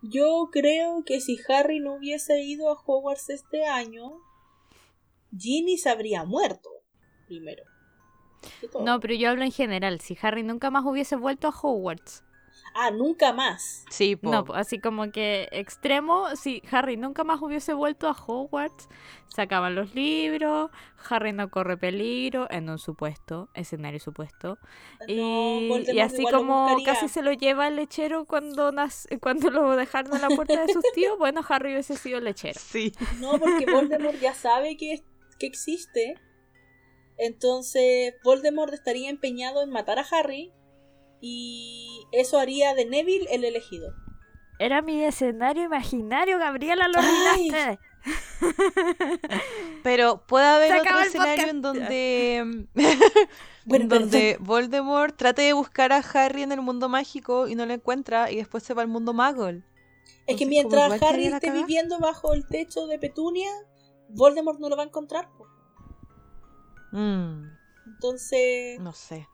[0.02, 4.12] Yo creo que si Harry no hubiese ido a Hogwarts este año,
[5.36, 6.70] Ginny se habría muerto
[7.26, 7.64] primero.
[8.80, 10.00] No, pero yo hablo en general.
[10.00, 12.24] Si Harry nunca más hubiese vuelto a Hogwarts.
[12.74, 13.84] Ah, nunca más.
[13.90, 14.30] Sí, po.
[14.30, 18.88] No, así como que extremo, si Harry nunca más hubiese vuelto a Hogwarts,
[19.28, 20.70] se acaban los libros,
[21.08, 24.58] Harry no corre peligro, en un supuesto, escenario supuesto.
[25.00, 30.14] No, Y, así como casi se lo lleva el lechero cuando, nac- cuando lo dejaron
[30.14, 32.58] en la puerta de sus tíos, bueno, Harry hubiese sido el lechero.
[32.60, 32.92] Sí.
[33.20, 35.02] No, porque Voldemort ya sabe que,
[35.38, 36.14] que existe.
[37.18, 40.52] Entonces, Voldemort estaría empeñado en matar a Harry.
[41.20, 43.92] Y eso haría de Neville el elegido.
[44.58, 47.78] Era mi escenario imaginario, Gabriela, lo arruinaste.
[49.82, 52.66] Pero puede haber Se otro escenario en donde,
[53.64, 57.54] Bueno, en pero donde Voldemort trate de buscar a Harry en el mundo mágico y
[57.54, 59.62] no lo encuentra y después se va al mundo Muggle.
[60.26, 63.50] Es que Entonces, mientras Harry esté viviendo bajo el techo de Petunia,
[64.10, 65.28] Voldemort no lo va a encontrar.
[66.92, 67.44] Mm,
[67.86, 69.28] Entonces, no sé.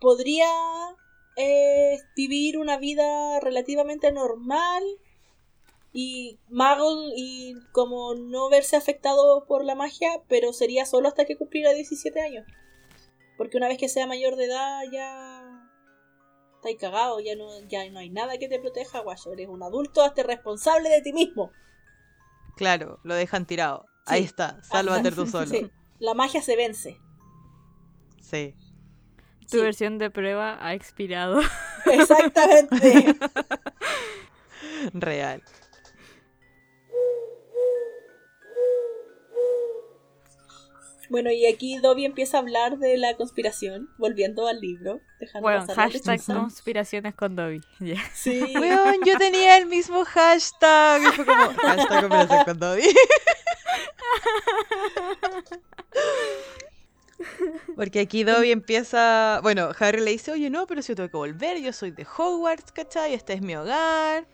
[0.00, 0.46] podría
[1.36, 4.82] eh, vivir una vida relativamente normal
[5.92, 11.36] y Muggle y como no verse afectado por la magia, pero sería solo hasta que
[11.36, 12.46] cumpliera 17 años.
[13.36, 15.68] Porque una vez que sea mayor de edad ya
[16.56, 19.32] está ahí cagado, ya no, ya no hay nada que te proteja, guayo.
[19.32, 21.50] Eres un adulto, hazte responsable de ti mismo.
[22.56, 23.86] Claro, lo dejan tirado.
[24.06, 24.14] Sí.
[24.14, 25.46] Ahí está, sálvate tú solo.
[25.46, 26.98] Sí, la magia se vence.
[28.20, 28.54] Sí.
[29.52, 31.40] Tu Sí, versión de prueba ha expirado.
[31.84, 33.14] exactamente.
[34.94, 35.42] Real.
[41.10, 45.02] Bueno, y aquí Dobby empieza a hablar de la conspiración, volviendo al libro.
[45.20, 47.60] Dejando Bueno, hashtag conspiraciones con Dobby.
[47.80, 47.96] Ya.
[48.14, 48.54] Sí.
[48.58, 51.02] Weón, yo tenía el mismo hashtag.
[51.02, 52.94] Y fue como, hashtag conversación con Dobby.
[57.76, 59.40] Porque aquí Dobby empieza.
[59.42, 62.06] Bueno, Harry le dice: Oye, no, pero si yo tengo que volver, yo soy de
[62.16, 63.14] Hogwarts, ¿cachai?
[63.14, 64.26] Este es mi hogar.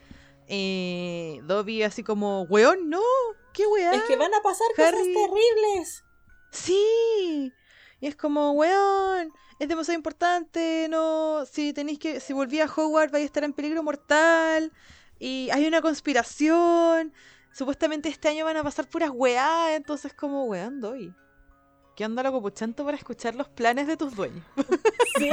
[0.49, 3.03] Eh, Dobby, así como, weón, no,
[3.53, 3.95] qué weá.
[3.95, 6.05] Es que van a pasar cosas terribles.
[6.51, 7.53] Sí.
[8.01, 13.13] Y es como, weón, es demasiado importante, no, si tenéis que, si volví a Hogwarts
[13.13, 14.73] vais a estar en peligro mortal,
[15.19, 17.13] y hay una conspiración,
[17.53, 21.13] supuestamente este año van a pasar puras weá, entonces como, weón, doy.
[21.99, 24.45] ¿Qué onda loco puchento para escuchar los planes de tus dueños?
[25.19, 25.31] Sí.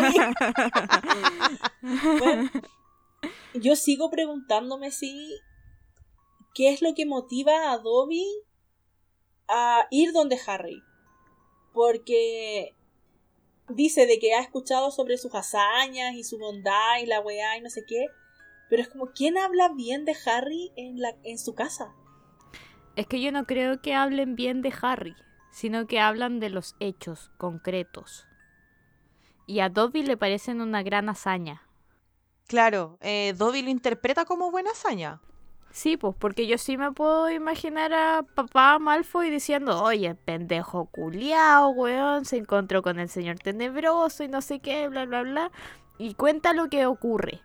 [2.17, 2.49] Bueno,
[3.53, 5.39] yo sigo preguntándome si
[6.55, 8.25] qué es lo que motiva a Dobby
[9.47, 10.81] a ir donde Harry.
[11.71, 12.73] Porque
[13.69, 17.61] dice de que ha escuchado sobre sus hazañas y su bondad y la weá y
[17.61, 18.07] no sé qué.
[18.71, 21.93] Pero es como, ¿quién habla bien de Harry en, la, en su casa?
[22.95, 25.15] Es que yo no creo que hablen bien de Harry,
[25.55, 28.27] sino que hablan de los hechos concretos.
[29.47, 31.61] Y a Dobby le parecen una gran hazaña.
[32.45, 35.21] Claro, eh, Dobby lo interpreta como buena hazaña.
[35.71, 41.69] Sí, pues porque yo sí me puedo imaginar a papá Malfoy diciendo, oye, pendejo culiao,
[41.69, 45.51] weón, se encontró con el señor tenebroso y no sé qué, bla, bla, bla.
[45.97, 47.39] Y cuenta lo que ocurre.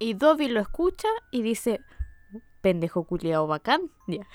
[0.00, 1.80] Y Dobby lo escucha y dice,
[2.62, 3.92] pendejo culiao bacán.
[4.08, 4.26] Ya.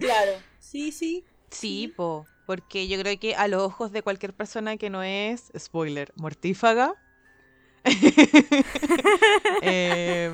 [0.00, 0.32] Claro,
[0.70, 1.24] sí, sí.
[1.50, 5.52] Sí, po, porque yo creo que a los ojos de cualquier persona que no es,
[5.56, 6.94] spoiler, mortífaga,
[9.62, 10.30] eh,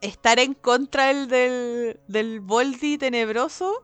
[0.00, 3.82] estar en contra del, del, del Voldy tenebroso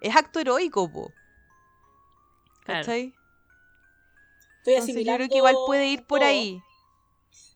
[0.00, 1.12] es acto heroico, po.
[2.64, 2.80] Claro.
[2.80, 3.14] ¿Cachai?
[4.58, 6.28] Estoy Entonces yo creo que igual puede ir por todo.
[6.28, 6.62] ahí.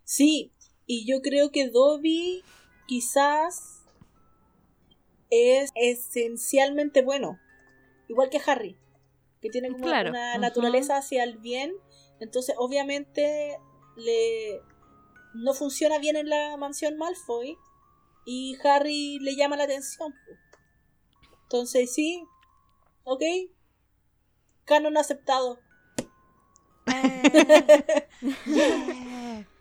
[0.04, 0.52] Sí,
[0.86, 2.44] y yo creo que Dobby
[2.86, 3.82] quizás
[5.30, 7.38] es esencialmente bueno.
[8.08, 8.78] Igual que Harry,
[9.40, 10.10] que tiene como Claro.
[10.10, 11.74] una naturaleza hacia el bien.
[12.20, 13.58] Entonces, obviamente,
[13.96, 14.60] le
[15.34, 17.56] no funciona bien en la mansión Malfoy.
[18.24, 20.12] Y Harry le llama la atención.
[21.44, 22.24] Entonces, sí,
[23.04, 23.22] ok.
[24.64, 25.60] Canon aceptado.
[28.46, 29.46] Yeah.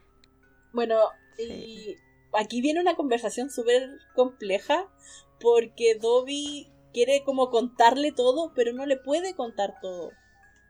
[0.74, 1.00] Bueno,
[1.38, 1.96] y
[2.34, 4.92] aquí viene una conversación súper compleja
[5.40, 10.14] porque Dobby quiere como contarle todo, pero no le puede contar todo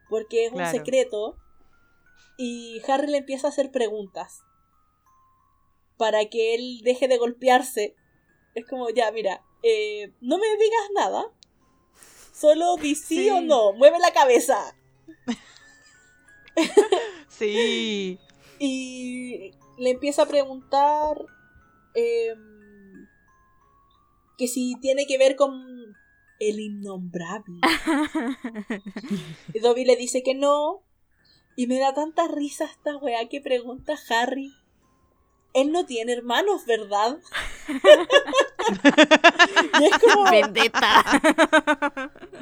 [0.09, 1.37] porque es un secreto
[2.37, 4.41] y Harry le empieza a hacer preguntas
[5.97, 7.95] para que él deje de golpearse.
[8.55, 11.31] Es como, ya, mira, eh, no me digas nada,
[12.33, 13.29] solo di sí, Sí.
[13.29, 14.75] o no, mueve la cabeza.
[17.27, 18.17] Sí.
[18.57, 21.17] Y y le empieza a preguntar
[21.93, 23.07] em,
[24.37, 25.74] que si tiene que ver con
[26.49, 27.59] el innombrable.
[29.53, 30.81] y Dobby le dice que no.
[31.55, 34.53] Y me da tanta risa esta weá que pregunta Harry.
[35.53, 37.19] Él no tiene hermanos, ¿verdad?
[39.79, 41.03] y es como, Vendetta.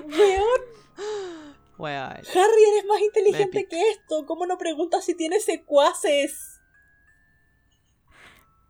[0.07, 0.61] weón,
[1.77, 2.11] Weón.
[2.11, 4.25] Harry, eres más inteligente que esto.
[4.25, 6.52] ¿Cómo no preguntas si tiene secuaces?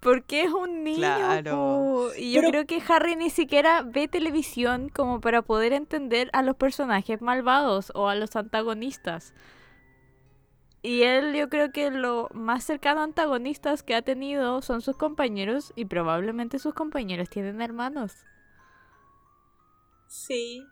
[0.03, 0.97] Porque es un niño.
[0.97, 1.51] Claro.
[1.55, 2.09] po.
[2.17, 6.41] Y yo Pero- creo que Harry ni siquiera ve televisión como para poder entender a
[6.43, 9.33] los personajes malvados o a los antagonistas.
[10.81, 14.97] Y él yo creo que lo más cercano a antagonistas que ha tenido son sus
[14.97, 18.13] compañeros y probablemente sus compañeros tienen hermanos.
[20.07, 20.67] Sí.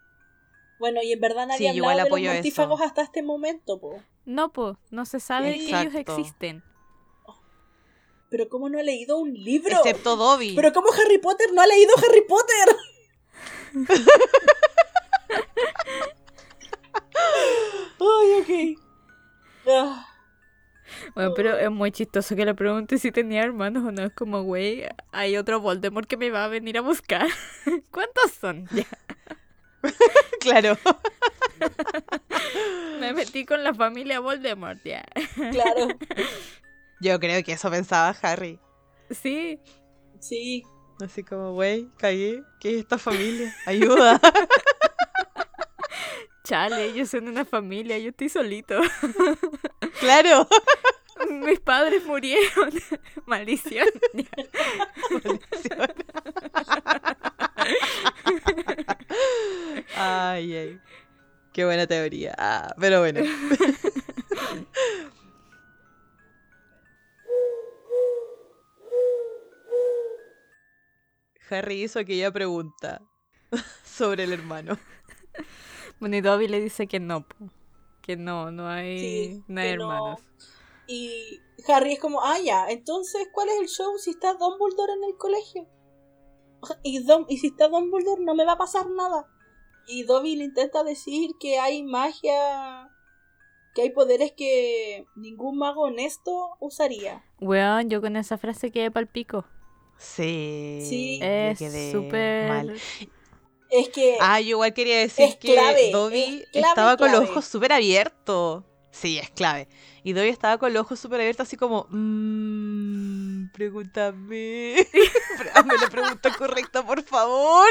[0.79, 4.01] Bueno, y en verdad nadie Sí, ha igual hablado de los hasta este momento, po.
[4.25, 6.15] No, pues, no se sabe que ellos Exacto.
[6.17, 6.63] existen.
[8.31, 9.75] Pero ¿cómo no ha leído un libro?
[9.75, 10.55] Excepto Dobby.
[10.55, 12.75] Pero ¿cómo Harry Potter no ha leído Harry Potter?
[17.99, 18.79] Ay, ok.
[19.67, 20.07] Ah,
[21.13, 24.03] Bueno, pero es muy chistoso que le pregunte si tenía hermanos o no.
[24.03, 27.27] Es como, güey, hay otro Voldemort que me va a venir a buscar.
[27.91, 28.67] ¿Cuántos son?
[28.73, 28.85] Ya.
[30.39, 30.77] Claro.
[32.99, 35.03] Me metí con la familia Voldemort, ya.
[35.51, 35.87] claro.
[37.01, 38.59] Yo creo que eso pensaba Harry.
[39.09, 39.59] Sí.
[40.19, 40.63] Sí.
[41.03, 42.43] Así como, güey, cagué.
[42.59, 43.55] ¿Qué es esta familia?
[43.65, 44.21] Ayuda.
[46.43, 48.79] Chale, ellos son una familia, yo estoy solito.
[49.99, 50.47] claro.
[51.29, 52.71] Mis padres murieron.
[53.25, 53.87] Maldición.
[59.95, 60.79] Ay, ay.
[61.51, 62.35] Qué buena teoría.
[62.37, 63.21] Ah, pero bueno.
[71.51, 73.01] Harry hizo aquella pregunta
[73.83, 74.77] sobre el hermano.
[75.99, 77.27] Bueno, y Dobby le dice que no,
[78.01, 79.91] que no, no hay, Sí, no hay que no.
[79.91, 80.19] hermanos.
[80.87, 85.03] Y Harry es como, ah, ya, entonces, ¿cuál es el show si está Dumbledore en
[85.03, 85.67] el colegio?
[86.83, 89.27] Y, si está Dumbledore no me va a pasar nada.
[89.87, 92.89] Y Dobby le intenta decir que hay magia,
[93.75, 97.23] que hay poderes que ningún mago honesto usaría.
[97.39, 99.45] Weón, yo con esa frase quedé pal pico.
[100.01, 101.19] Sí.
[101.21, 101.59] Es
[101.91, 102.49] súper...
[102.49, 102.81] mal.
[103.69, 104.17] Es que...
[104.19, 107.45] Ah, yo igual quería decir Es que clave, Dobby es clave, estaba con los ojos
[107.45, 108.63] súper abiertos.
[108.91, 109.69] Sí, es clave.
[110.03, 114.75] Y Dobby estaba con los ojos súper abiertos, así como, mmm, pregúntame.
[115.53, 117.69] Hazme la pregunta correcta, por favor.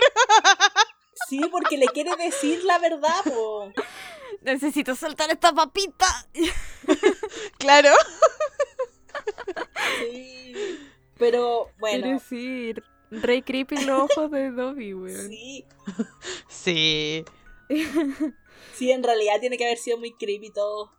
[1.28, 3.70] Sí, porque le quiere decir la verdad, po.
[4.40, 6.06] Necesito soltar esta papita.
[7.58, 7.90] Claro.
[9.98, 10.89] Sí.
[11.20, 15.28] Pero bueno, Quiero decir, re creepy los ojos de Dobby, weón.
[15.28, 15.64] sí.
[16.48, 17.24] Sí.
[18.74, 20.90] Sí, en realidad tiene que haber sido muy creepy todo.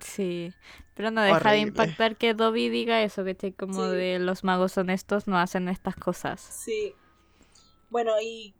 [0.00, 0.52] Sí,
[0.94, 3.96] pero no deja de impactar que Dobby diga eso, que esté como Sí.
[3.96, 6.40] de los magos honestos no hacen estas cosas.
[6.40, 6.94] Sí.
[7.88, 8.54] Bueno, y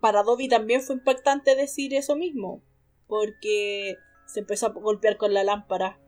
[0.00, 2.62] para Dobby también fue impactante decir eso mismo.
[3.06, 5.98] Porque se empezó a golpear con la lámpara.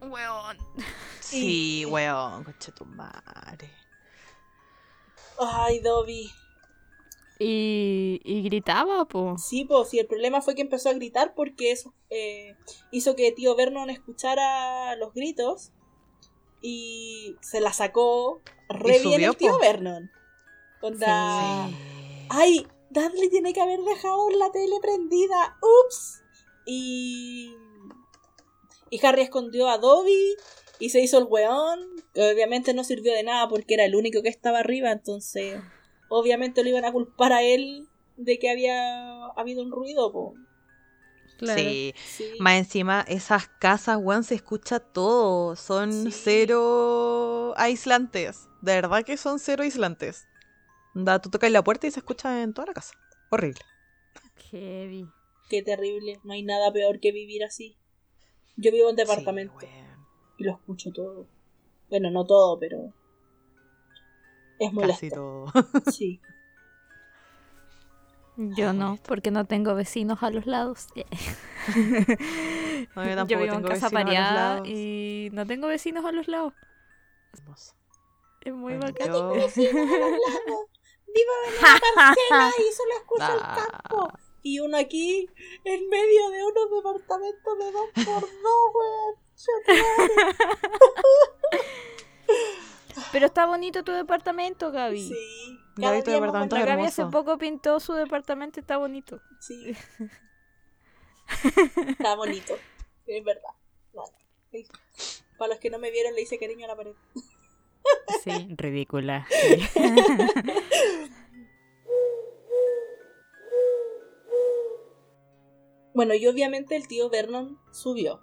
[0.00, 0.56] Weón.
[1.20, 3.70] Sí, weón, concha tu madre.
[5.38, 6.30] Ay, Dobby.
[7.40, 9.36] Y, y gritaba, po.
[9.38, 12.56] Sí, pues, y el problema fue que empezó a gritar porque eso eh,
[12.90, 15.70] hizo que tío Vernon escuchara los gritos
[16.60, 19.58] y se la sacó re Y bien el tío po.
[19.60, 20.10] Vernon.
[20.82, 21.76] Onda, Sí.
[22.30, 26.22] ay, Dudley tiene que haber dejado la tele prendida, ups.
[26.66, 27.54] Y,
[28.90, 30.36] y Harry escondió a Dobby
[30.78, 31.80] y se hizo el weón,
[32.14, 35.60] que obviamente no sirvió de nada porque era el único que estaba arriba, entonces
[36.08, 40.34] obviamente lo iban a culpar a él de que había habido un ruido, po.
[41.38, 41.60] Claro.
[41.60, 41.94] Sí.
[42.04, 42.32] Sí.
[42.40, 45.54] Más encima, esas casas, weón, se escucha todo.
[45.54, 46.10] Son Sí.
[46.10, 48.48] cero aislantes.
[48.60, 50.26] De verdad que son cero aislantes.
[50.94, 52.94] Da, tú tocas la puerta y se escucha en toda la casa.
[53.30, 53.60] Horrible.
[54.50, 55.06] Heavy.
[55.48, 57.76] Qué terrible, no hay nada peor que vivir así.
[58.60, 59.68] Yo vivo en departamento Sí,
[60.38, 61.26] y lo escucho todo.
[61.88, 62.92] Bueno, no todo, pero
[64.58, 64.94] es molesto.
[64.94, 65.46] Casi todo.
[65.92, 66.20] Sí.
[68.36, 70.86] Yo no, porque no tengo vecinos a los lados.
[72.94, 74.68] No, yo Yo vivo en tengo casa vecinos a los pareada lados.
[74.68, 76.52] y no tengo vecinos a los lados.
[77.32, 77.74] Hermoso.
[78.42, 79.08] Es muy Bueno, bacán.
[79.08, 79.48] yo- Vivo
[81.46, 84.12] en una parcela y solo escucho el campo.
[84.42, 85.28] Y uno aquí,
[85.64, 89.16] en medio de unos departamentos de dos por dos, weón.
[93.12, 95.08] Pero está bonito tu departamento, Gaby.
[95.08, 95.58] Sí.
[95.76, 96.66] Gaby, tu departamento es.
[96.66, 99.20] Gaby hace poco pintó su departamento y está bonito.
[99.40, 99.74] Sí.
[101.88, 102.56] Está bonito.
[103.06, 103.50] Es verdad.
[103.92, 104.16] Bueno,
[104.50, 104.66] sí.
[105.36, 106.94] Para los que no me vieron, le hice cariño a la pared.
[108.24, 109.26] Sí, ridícula.
[115.98, 118.20] Bueno, y obviamente el tío Vernon subió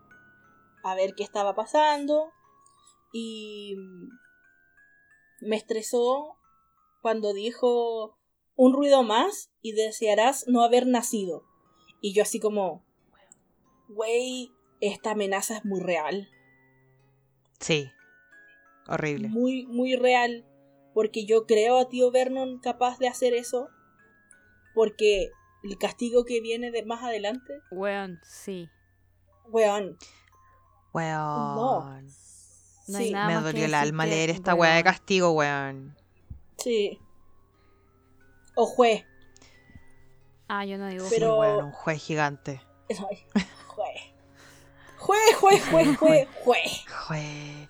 [0.82, 2.32] a ver qué estaba pasando
[3.12, 3.76] y
[5.42, 6.38] me estresó
[7.02, 8.18] cuando dijo
[8.56, 11.44] un ruido más y desearás no haber nacido.
[12.00, 12.86] Y yo así como,
[13.90, 16.30] güey, esta amenaza es muy real,
[17.60, 17.92] Sí.
[18.88, 19.28] Horrible.
[19.28, 20.46] muy, muy real,
[20.94, 23.68] porque yo creo a tío Vernon capaz de hacer eso,
[24.74, 25.32] porque
[25.66, 28.70] el castigo que viene de más adelante, Weón, sí.
[29.48, 29.98] weón,
[30.94, 31.56] Weón.
[31.56, 32.02] no.
[32.88, 33.12] No hay Sí.
[33.14, 35.96] nada Me más que dolió el alma que, leer esta weá de castigo, weón.
[36.58, 37.00] Sí.
[38.56, 39.04] O juez.
[40.48, 41.06] Ah, yo no digo.
[41.10, 42.62] Pero- Sí, weón, un juez gigante.
[42.90, 43.26] Ay,
[43.68, 44.02] Juez.
[44.98, 46.86] Juez, juez, juez, juez, juez.
[47.08, 47.70] Juez.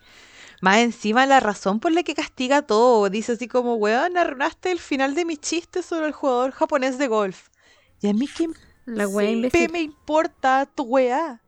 [0.61, 3.09] Más encima la razón por la que castiga todo.
[3.09, 7.07] Dice así como, weón, arruinaste el final de mi chiste sobre el jugador japonés de
[7.07, 7.47] golf.
[8.01, 8.47] Y a mí qué
[8.85, 9.67] La wea Sí.
[9.71, 11.41] me importa tu weá.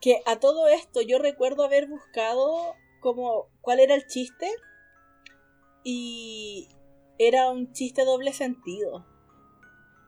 [0.00, 4.50] Que a todo esto yo recuerdo haber buscado como cuál era el chiste
[5.84, 6.68] y
[7.18, 9.06] era un chiste doble sentido.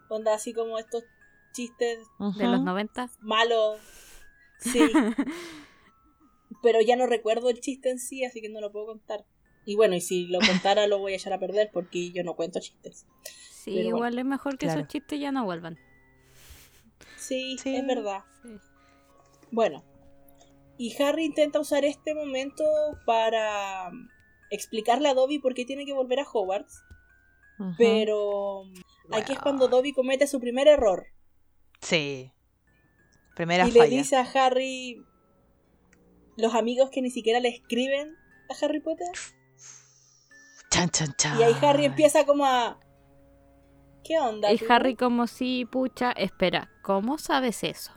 [0.08, 1.04] Onda así como estos
[1.52, 1.98] chistes
[2.36, 2.64] De los Ujú.
[2.64, 3.08] 90.
[3.20, 3.80] malos.
[4.58, 4.78] Sí.
[6.62, 9.24] Pero ya no recuerdo el chiste en sí, así que no lo puedo contar.
[9.64, 12.34] Y bueno, y si lo contara lo voy a echar a perder porque yo no
[12.34, 13.06] cuento chistes.
[13.64, 14.80] Sí, Pero bueno, igual es mejor que claro.
[14.80, 15.78] esos chistes ya no vuelvan.
[17.16, 17.74] Sí, Sí.
[17.76, 18.22] es verdad.
[18.42, 18.50] Sí.
[19.50, 19.82] Bueno,
[20.76, 22.64] y Harry intenta usar este momento
[23.06, 24.08] para mm,
[24.50, 26.82] explicarle a Dobby por qué tiene que volver a Hogwarts,
[27.78, 29.68] pero mm, aquí es cuando.
[29.68, 31.06] Dobby comete su primer error
[31.80, 32.32] Sí.
[33.36, 35.02] Primera y le dice a Harry
[36.36, 38.14] los amigos que ni siquiera le escriben
[38.50, 39.08] a Harry Potter
[40.70, 41.38] Chan, chan, chan.
[41.38, 42.78] y ahí Harry empieza como a
[44.04, 44.52] ¿Qué onda?
[44.52, 44.66] Y tú?
[44.68, 47.92] Harry como si, pucha, espera, ¿cómo sabes eso?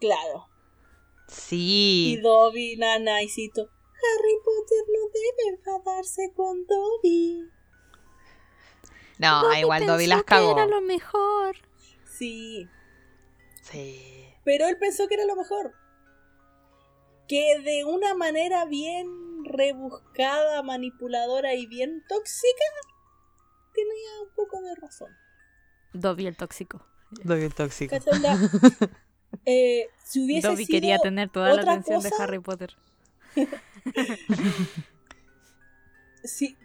[0.00, 0.46] Claro.
[1.28, 2.20] Y Sí.
[2.22, 7.48] Dobby, nana, y cito, Harry Potter no debe enfadarse con Dobby.
[9.18, 10.52] No, Dobby igual Dobby pensó las que cagó.
[10.52, 11.56] era lo mejor.
[12.04, 12.68] Sí,
[13.62, 14.26] Sí.
[14.44, 15.72] pero él pensó que era lo mejor.
[17.26, 19.08] Que de una manera bien
[19.44, 22.64] rebuscada, manipuladora y bien tóxica,
[23.74, 25.10] tenía un poco de razón.
[25.92, 26.84] Dobby el tóxico.
[27.10, 27.96] Dobby el tóxico.
[29.46, 32.76] Eh, si hubiese Dobby sido quería tener toda la atención de Harry Potter.
[36.22, 36.56] si,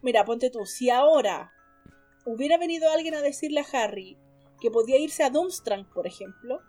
[0.00, 1.52] mira, ponte tú, si ahora
[2.24, 4.16] hubiera venido alguien a decirle a Harry
[4.60, 6.60] que podía irse a Durmstrang, por ejemplo,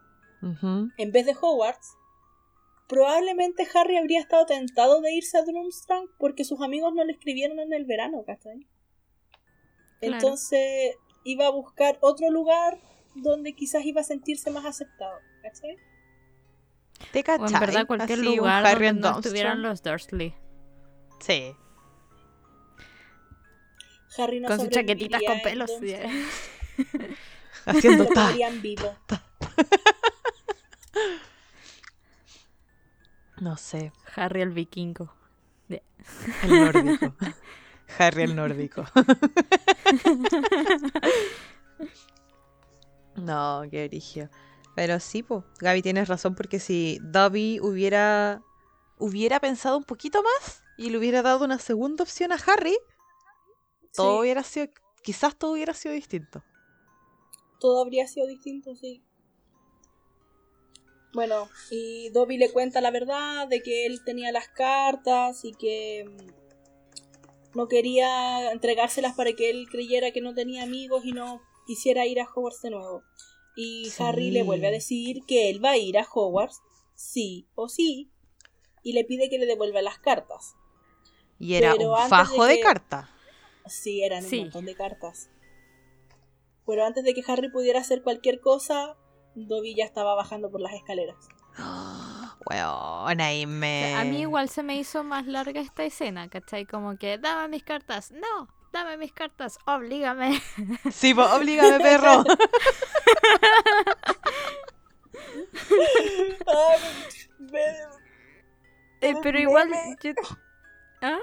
[0.97, 1.95] en vez de Hogwarts,
[2.87, 7.59] probablemente Harry habría estado tentado de irse a Durmstrang porque sus amigos no le escribieron
[7.59, 8.67] en el verano, ¿cachai?
[9.99, 10.15] Claro.
[10.15, 12.79] Entonces iba a buscar otro lugar
[13.15, 15.77] donde quizás iba a sentirse más aceptado, ¿cachai?
[17.11, 17.53] ¿Te O cachai?
[17.53, 20.35] en verdad cualquier Así, lugar Harry donde and no estuvieran los Dursley.
[21.19, 21.53] Sí.
[24.17, 25.69] Harry no con sus chaquetitas con pelos.
[25.79, 26.25] Durmstrang.
[27.65, 28.21] Haciendo ta.
[28.27, 28.95] comerían vivo.
[33.39, 33.91] No sé.
[34.15, 35.13] Harry el vikingo.
[35.69, 37.13] El nórdico.
[37.97, 38.85] Harry el nórdico.
[43.15, 44.29] no, qué origen.
[44.75, 45.43] Pero sí, po.
[45.59, 48.41] Gaby tienes razón porque si Dobby hubiera
[48.97, 52.77] hubiera pensado un poquito más y le hubiera dado una segunda opción a Harry,
[53.95, 54.67] todo Sí, hubiera sido
[55.03, 56.43] quizás todo hubiera sido distinto.
[57.59, 59.03] todo habría sido distinto, sí.
[61.13, 66.05] Bueno, y Dobby le cuenta la verdad de que él tenía las cartas y que
[67.55, 72.19] no quería entregárselas para que él creyera que no tenía amigos y no quisiera ir
[72.21, 73.03] a Hogwarts de nuevo.
[73.55, 74.03] Y Sí.
[74.03, 76.61] Harry le vuelve a decir que él va a ir a Hogwarts,
[76.95, 78.11] sí o sí,
[78.83, 80.55] y le pide que le devuelva las cartas.
[81.39, 83.09] Y era Pero un fajo de de, que- carta.
[83.65, 84.37] Sí, eran Sí.
[84.37, 85.29] un montón de cartas.
[86.65, 88.95] Pero antes de que Harry pudiera hacer cualquier cosa,
[89.35, 91.17] Dobby ya estaba bajando por las escaleras.
[92.45, 93.95] Weón, ahí me.
[93.95, 96.65] A mí igual se me hizo más larga esta escena, ¿cachai?
[96.65, 98.11] Como que, dame mis cartas.
[98.11, 100.41] No, dame mis cartas, oblígame.
[100.91, 102.23] Sí, po, oblígame, perro.
[109.01, 109.69] Eh, pero igual...
[110.03, 110.11] yo-
[111.01, 111.19] ¿Ah?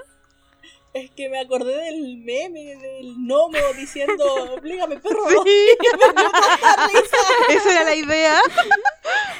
[0.97, 5.29] Es que me acordé del meme del gnomo diciendo, oblígame perro.
[5.45, 5.67] Sí.
[7.49, 8.41] Esa era la idea.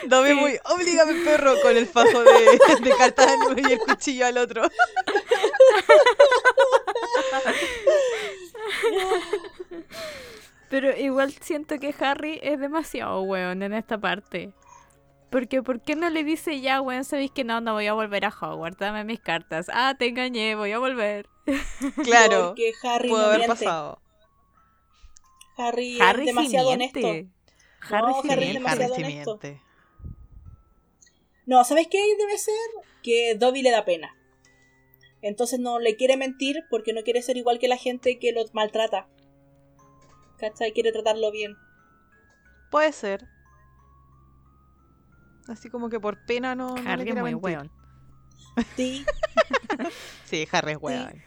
[0.06, 3.28] Dobby muy, oblígame perro con el fajo de, de cartas
[3.58, 4.70] y el cuchillo al otro.
[10.70, 14.54] Pero igual siento que Harry es demasiado weón en esta parte.
[15.32, 18.26] Porque ¿por qué no le dice ya, weón, sabéis que no, no voy a volver
[18.26, 19.72] a Hogwarts, dame mis cartas.
[19.74, 21.28] Ah, te engañé, voy a volver.
[22.04, 23.56] Claro, Porque Harry pudo no haber miente.
[23.66, 24.02] pasado.
[25.58, 27.00] Harry, Harry es demasiado honesto.
[27.00, 27.28] Harry
[28.12, 28.32] No, Harry es.
[28.32, 29.40] Harry demasiado sí honesto.
[31.46, 32.54] No, ¿sabes qué debe ser?
[33.02, 34.14] Que Dobby le da pena.
[35.22, 38.44] Entonces no le quiere mentir porque no quiere ser igual que la gente que lo
[38.54, 39.08] maltrata.
[40.38, 40.74] ¿Cachai?
[40.74, 41.56] Quiere tratarlo bien.
[42.70, 43.26] Puede ser.
[45.48, 47.44] Así como que por pena no, no le Harry es muy mentir.
[47.44, 47.72] weón.
[48.76, 49.06] Sí,
[50.26, 51.12] Sí, Harry es weón.
[51.14, 51.22] Sí.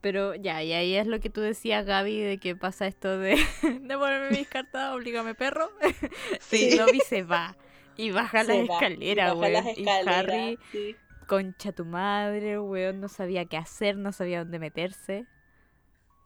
[0.00, 3.36] Pero ya, y ahí es lo que tú decías, Gaby, de que pasa esto de
[3.82, 5.70] devuélveme mis cartas, oblígame perro.
[6.40, 6.70] Sí.
[6.72, 7.56] Y Dobby se va.
[7.96, 9.74] Y baja se las va, escaleras, baja las weón.
[9.76, 10.96] Y escaleras, Harry, sí.
[11.26, 15.26] concha tu madre, weón, no sabía qué hacer, no sabía dónde meterse.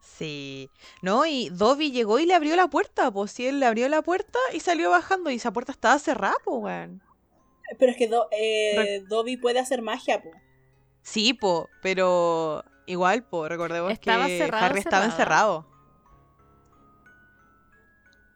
[0.01, 0.71] Sí.
[1.03, 4.03] No, y Dobby llegó y le abrió la puerta, pues sí, él le abrió la
[4.03, 7.03] puerta y salió bajando y esa puerta estaba cerrada, pues, weón.
[7.79, 10.31] Pero es que Do- eh, Dobby puede hacer magia, po.
[11.05, 15.13] Sí, po, pero igual, po, recordemos ¿Estaba que cerrado Harry estaba cerrado?
[15.13, 15.75] encerrado.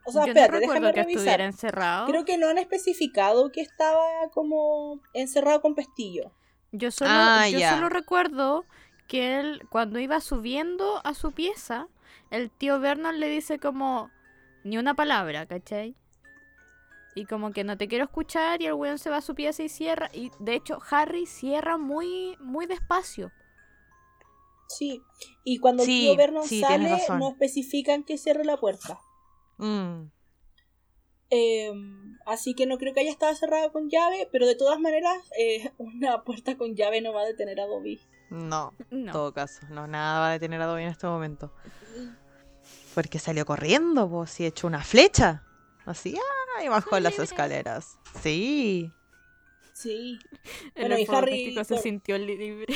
[0.04, 1.18] O sea, Yo espérate, no recuerdo déjame que revisar.
[1.20, 2.06] estuviera encerrado.
[2.06, 6.32] Creo que no han especificado que estaba como encerrado con pestillo.
[6.72, 8.64] Yo solo, Ah, yo solo recuerdo
[9.06, 11.88] que él, cuando iba subiendo a su pieza,
[12.30, 14.10] el tío Vernon le dice como
[14.64, 15.94] ni una palabra, ¿cachai?
[17.18, 19.62] Y como que no te quiero escuchar y el weón se va a su pieza
[19.62, 20.08] y cierra.
[20.12, 23.32] Y de hecho Harry cierra muy, muy despacio.
[24.68, 25.02] Sí.
[25.44, 29.00] Y cuando Sí, el tío Vernon sí, sale, no especifican que cierre la puerta.
[29.56, 30.10] Mm,
[31.30, 31.70] Eh,
[32.24, 35.72] así que no creo que haya estado cerrada con llave, pero de todas maneras, eh,
[35.78, 38.00] una puerta con llave no va a detener a Dobby.
[38.30, 39.12] no, en No.
[39.12, 41.52] todo caso, no, nada va a detener a Dobby en este momento.
[42.94, 45.44] Porque salió corriendo, pues, y echó una flecha.
[45.88, 46.14] Así,
[46.58, 47.24] ah, y bajó las libre.
[47.24, 47.96] escaleras.
[48.22, 48.92] Sí.
[49.72, 50.18] Sí.
[50.74, 52.66] En Bueno, el y Harry- místico se sintió libre.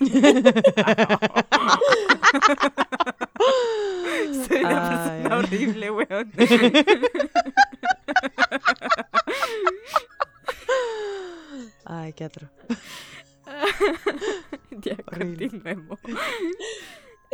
[4.48, 6.32] Soy una Ay, persona horrible, weón.
[11.84, 12.48] Ay, qué atro.
[14.70, 16.00] ya, continuemos.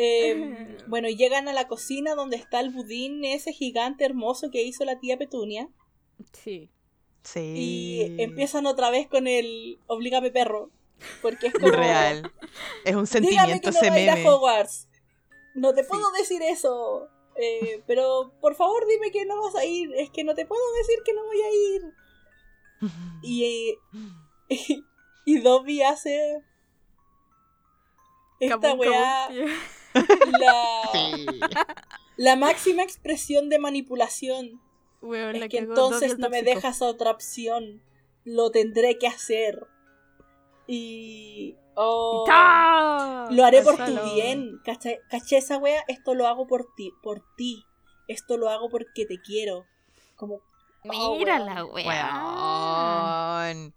[0.03, 4.63] Eh, bueno, y llegan a la cocina donde está el budín ese gigante hermoso que
[4.63, 5.69] hizo la tía Petunia.
[6.33, 6.71] Sí.
[7.23, 7.53] Sí.
[7.55, 10.71] Y empiezan otra vez con el Oblígame perro.
[11.21, 11.71] Porque es como.
[11.71, 12.33] Real.
[12.85, 14.35] Es un Dígame sentimiento que no va a.
[14.37, 14.89] Hogwarts.
[15.55, 17.09] No te puedo decir eso.
[17.37, 19.93] eh, pero por favor dime que no vas a ir.
[19.97, 21.83] Es que no te puedo decir que no voy a ir.
[23.23, 23.79] Y, eh,
[25.27, 26.43] y Dobby hace
[28.41, 29.29] esta weá.
[29.95, 31.27] La, Sí.
[32.17, 34.61] la máxima expresión de manipulación.
[35.03, 37.83] Weón, la Es que entonces no me dejas otra opción.
[38.25, 39.67] Lo tendré que hacer.
[40.67, 41.57] Y...
[41.75, 42.25] oh,
[43.31, 44.61] lo haré por tu bien.
[44.65, 45.83] ¿Caché, caché esa wea?
[45.89, 46.93] Esto lo hago por ti.
[47.03, 47.65] Por ti.
[48.09, 49.65] Esto lo hago porque te quiero.
[50.17, 50.41] Como...
[50.93, 53.43] oh, Mira la weá.
[53.47, 53.75] Weón.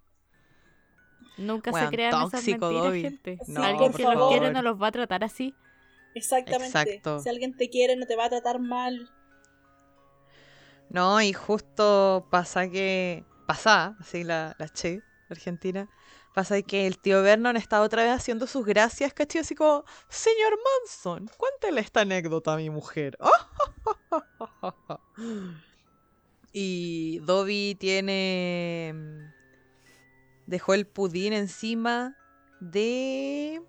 [1.37, 3.01] Nunca se crean esas tóxico, mentiras, Dobby.
[3.01, 3.37] gente.
[3.47, 5.55] No, Alguien que los quiere no los va a tratar así.
[6.15, 6.79] Exactamente.
[6.79, 7.19] Exacto.
[7.19, 9.09] Si alguien te quiere no te va a tratar mal.
[10.89, 13.25] No, y justo pasa que.
[13.47, 15.89] Pasa, así la, la Che, Argentina.
[16.33, 19.41] Pasa que el tío Vernon está otra vez haciendo sus gracias, ¿cachai?
[19.41, 23.17] Así como, señor Manson, cuéntele esta anécdota a mi mujer.
[26.53, 28.91] y Dobby tiene.
[28.95, 29.33] mm,
[30.47, 32.17] Dejó el pudín encima
[32.59, 33.61] de.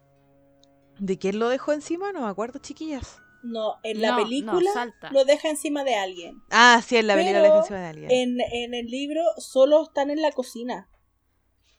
[0.98, 2.12] ¿De quién lo dejó encima?
[2.12, 3.20] No me acuerdo, chiquillas.
[3.42, 5.10] No, en la No, no, película salta.
[5.10, 6.40] lo deja encima de alguien.
[6.50, 8.10] Ah, sí, en la película lo dejó encima de alguien.
[8.10, 10.88] En, en el libro solo están en la cocina.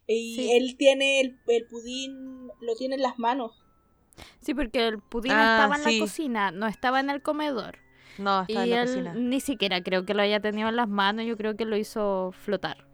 [0.07, 0.51] Y Sí.
[0.51, 3.63] él tiene el, el pudín, lo tiene en las manos.
[4.41, 5.97] Sí, porque el pudín Ah, estaba en sí.
[5.99, 7.79] la cocina, no estaba en el comedor.
[8.19, 9.13] No, Y está en la él cocina.
[9.15, 12.31] ni siquiera creo que lo haya tenido en las manos, yo creo que lo hizo
[12.43, 12.85] flotar.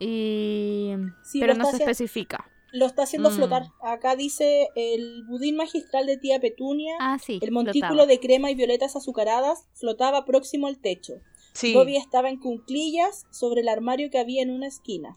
[0.00, 0.94] Y...
[1.24, 2.50] Sí, Pero no se especifica.
[2.72, 3.34] Lo está haciendo Mm.
[3.34, 3.62] flotar.
[3.82, 6.96] Acá dice el budín magistral de tía Petunia.
[7.00, 7.38] Ah, sí.
[7.42, 8.06] el montículo flotaba.
[8.06, 11.14] de crema y violetas azucaradas flotaba próximo al techo.
[11.54, 11.72] Sí.
[11.74, 15.16] Bobby estaba en cunclillas sobre el armario que había en una esquina.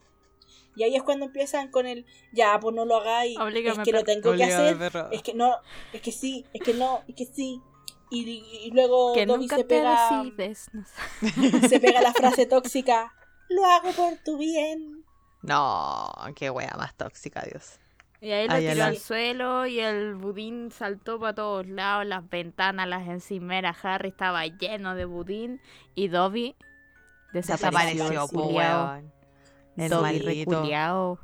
[0.77, 4.03] Y ahí es cuando empiezan con el, ya, pues no lo hagáis, es que lo
[4.05, 5.11] tengo que hacer, perro.
[5.11, 5.53] es que no,
[5.91, 7.59] es que sí, es que no, es que sí.
[8.09, 8.21] Y,
[8.63, 10.69] y luego Que Dobby nunca se te pega, decides.
[11.69, 13.13] se pega la frase tóxica,
[13.49, 15.03] lo hago por tu bien.
[15.41, 17.79] No, qué wea más tóxica, Dios.
[18.21, 22.29] Y ahí lo Ay, tiró al suelo y el budín saltó para todos lados, las
[22.29, 23.83] ventanas, las encimeras.
[23.83, 25.59] Harry estaba lleno de budín
[25.95, 26.55] y Dobby
[27.33, 28.05] desapareció.
[28.05, 29.11] Desapareció, el po, weón.
[29.75, 31.19] El Dobby maldito.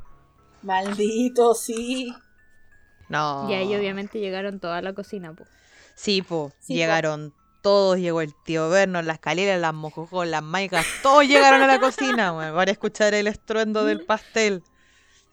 [0.64, 2.12] Maldito, sí.
[3.10, 3.48] No.
[3.48, 5.46] Y ahí obviamente llegaron toda la cocina, po.
[5.94, 6.52] Sí, po.
[6.60, 6.78] Sí, po.
[6.78, 7.34] llegaron
[7.68, 7.98] todos.
[7.98, 10.86] Llegó el tío Vernon, las caleras, las mojojos, las maicas.
[11.04, 12.56] Todos llegaron a la cocina, weón.
[12.56, 14.64] Para escuchar el estruendo del pastel,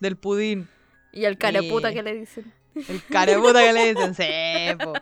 [0.01, 0.68] del pudín.
[1.12, 2.53] Y el careputa Y- que le dicen.
[2.74, 4.95] El careputa que le dicen, sí, po.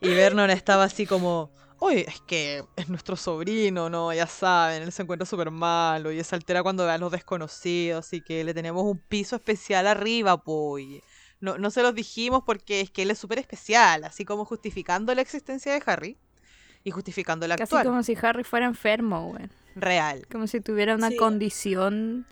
[0.00, 4.12] Y Vernon estaba así como, oye, es que es nuestro sobrino, ¿no?
[4.14, 8.06] Ya saben, él se encuentra súper malo y se altera cuando ve a los desconocidos,
[8.06, 10.86] así que le tenemos un piso especial arriba, pues.
[11.40, 15.12] No, no se los dijimos porque es que él es súper especial, así como justificando
[15.16, 16.16] la existencia de Harry
[16.86, 17.86] y justificando la Casi actual.
[17.86, 19.48] como si Harry fuera enfermo, güey.
[19.74, 20.24] Real.
[20.30, 21.16] Como si tuviera una Sí.
[21.16, 22.26] condición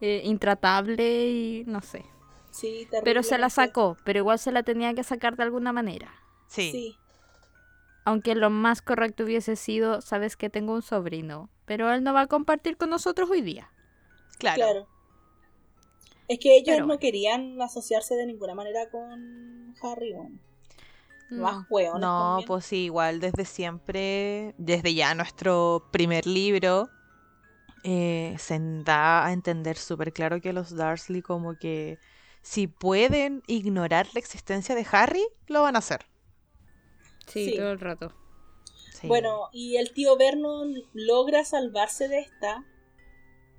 [0.00, 2.04] eh, intratable y no sé.
[2.52, 6.12] Sí, Pero se la sacó, pero igual se la tenía que sacar de alguna manera.
[6.46, 6.96] Sí, Sí,
[8.04, 12.22] Aunque lo más correcto hubiese sido, sabes que tengo un sobrino, pero él no va
[12.22, 13.70] a compartir con nosotros hoy día.
[14.38, 14.56] claro.
[14.56, 14.88] claro.
[16.28, 17.00] Es que ellos Pero no bueno.
[17.00, 20.40] querían asociarse de ninguna manera con Harry, weón.
[21.30, 21.42] No.
[21.42, 22.46] Más hueones No, también.
[22.46, 26.90] pues sí, igual desde siempre, desde ya nuestro primer libro,
[27.82, 31.98] eh, se da a entender súper claro que los Dursley como que
[32.42, 36.06] si pueden ignorar la existencia de Harry, lo van a hacer.
[37.26, 37.56] Sí, Sí.
[37.56, 38.12] todo el rato.
[38.92, 39.08] Sí.
[39.08, 42.64] Bueno, y el tío Vernon logra salvarse de esta,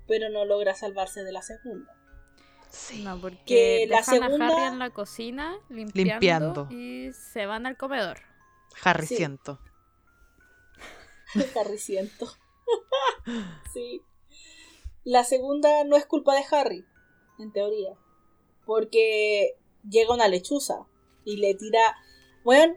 [0.06, 1.95] pero no logra salvarse de la segunda.
[2.76, 3.02] Sí.
[3.04, 6.68] No, porque Que la dejan a segunda- Harry en la cocina limpiando, Limpiando.
[6.70, 8.18] y se van al comedor.
[8.84, 9.16] Harry Sí.
[9.16, 9.58] siento.
[11.58, 12.26] Harry siento.
[13.72, 14.02] sí.
[15.04, 16.84] La segunda no es culpa de Harry,
[17.38, 17.94] en teoría.
[18.64, 19.56] Porque
[19.88, 20.86] llega una lechuza
[21.24, 21.96] y le tira.
[22.44, 22.74] Bueno,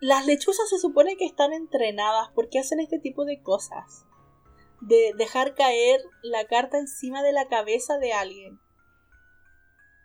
[0.00, 4.05] las lechuzas se supone que están entrenadas porque hacen este tipo de cosas.
[4.80, 8.58] De dejar caer la carta encima de la cabeza de alguien.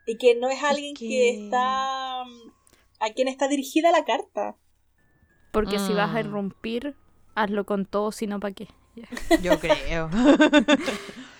[0.05, 1.07] Y que no es alguien que...
[1.07, 2.21] que- está.
[2.23, 4.55] a quien está dirigida la carta.
[5.51, 6.27] Porque si vas a Mm.
[6.27, 6.95] irrumpir,
[7.35, 8.67] hazlo con todo, si no, ¿para qué?
[9.43, 10.09] Yo creo.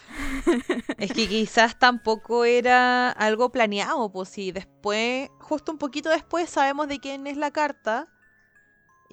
[0.98, 6.88] es que quizás tampoco era algo planeado, pues si después, justo un poquito después, sabemos
[6.88, 8.08] de quién es la carta.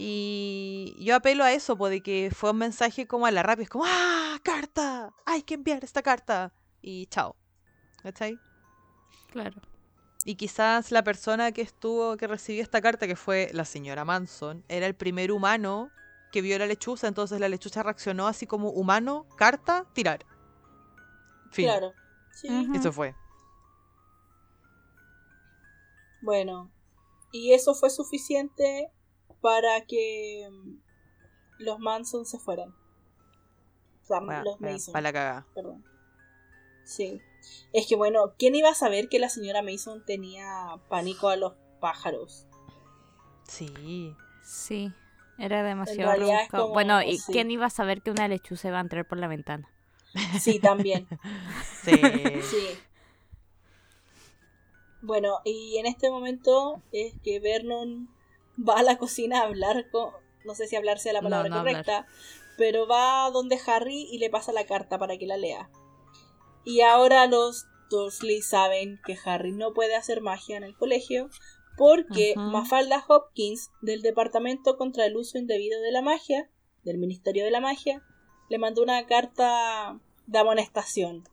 [0.00, 3.64] Y yo apelo a eso, pues de que fue un mensaje como a la rápida,
[3.64, 4.38] es como, ¡ah!
[4.44, 5.12] ¡Carta!
[5.26, 6.52] ¡Hay que enviar esta carta!
[6.80, 7.34] Y chao.
[8.00, 8.38] ¿Cachai?
[9.32, 9.60] Claro.
[10.24, 14.62] Y quizás la persona que estuvo, que recibió esta carta, que fue la señora Manson,
[14.68, 15.90] era el primer humano
[16.30, 20.24] que vio la lechuza, entonces la lechuza reaccionó así como humano, carta, tirar.
[21.50, 21.64] Fin.
[21.64, 21.92] Claro.
[22.30, 22.48] Sí.
[22.48, 22.76] Ujú.
[22.76, 23.16] Eso fue.
[26.20, 26.70] Bueno,
[27.32, 28.92] y eso fue suficiente
[29.40, 32.70] para que mm, los Manson se fueran.
[32.70, 35.46] O sea, Para, los Mason, la cagada.
[35.54, 35.84] perdón.
[36.84, 37.20] Sí.
[37.72, 40.48] Es que bueno, ¿quién iba a saber que la señora Mason tenía
[40.88, 42.46] pánico a los pájaros?
[43.44, 44.14] Sí.
[44.42, 44.92] Sí,
[45.38, 46.12] era demasiado
[46.50, 47.32] como- Bueno, ¿y sí.
[47.32, 49.68] quién iba a saber que una lechuza iba a entrar por la ventana?
[50.40, 51.06] Sí, también.
[51.84, 51.92] Sí.
[52.42, 52.78] Sí.
[55.00, 58.08] Bueno, y en este momento es que Vernon
[58.66, 60.12] va a la cocina a hablar con.
[60.44, 62.06] No sé si hablar sea la palabra no correcta,
[62.56, 65.70] pero va donde Harry y le pasa la carta para que la lea.
[66.64, 71.28] Y ahora los Dursley saben que Harry no puede hacer magia en el colegio
[71.76, 72.34] porque.
[72.36, 76.50] Mafalda Hopkins del Departamento contra el Uso Indebido de la Magia,
[76.84, 78.02] del Ministerio de la Magia,
[78.48, 81.24] le mandó una carta de amonestación,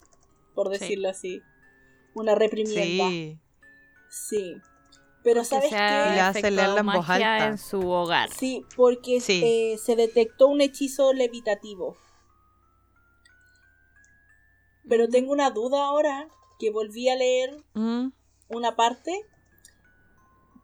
[0.54, 0.80] por Sí.
[0.80, 1.42] decirlo así.
[2.14, 3.10] Una reprimienda.
[3.10, 3.40] Sí.
[4.10, 4.56] Sí.
[5.26, 5.76] Pero Que ¿sabes qué?
[5.76, 7.48] Le hace leerla en voz alta.
[7.48, 8.30] en su hogar.
[8.30, 9.42] Sí, porque Sí.
[9.44, 11.98] eh, se detectó un hechizo levitativo.
[14.88, 16.28] Pero tengo una duda ahora
[16.60, 18.10] que volví a leer Mm,
[18.50, 19.20] una parte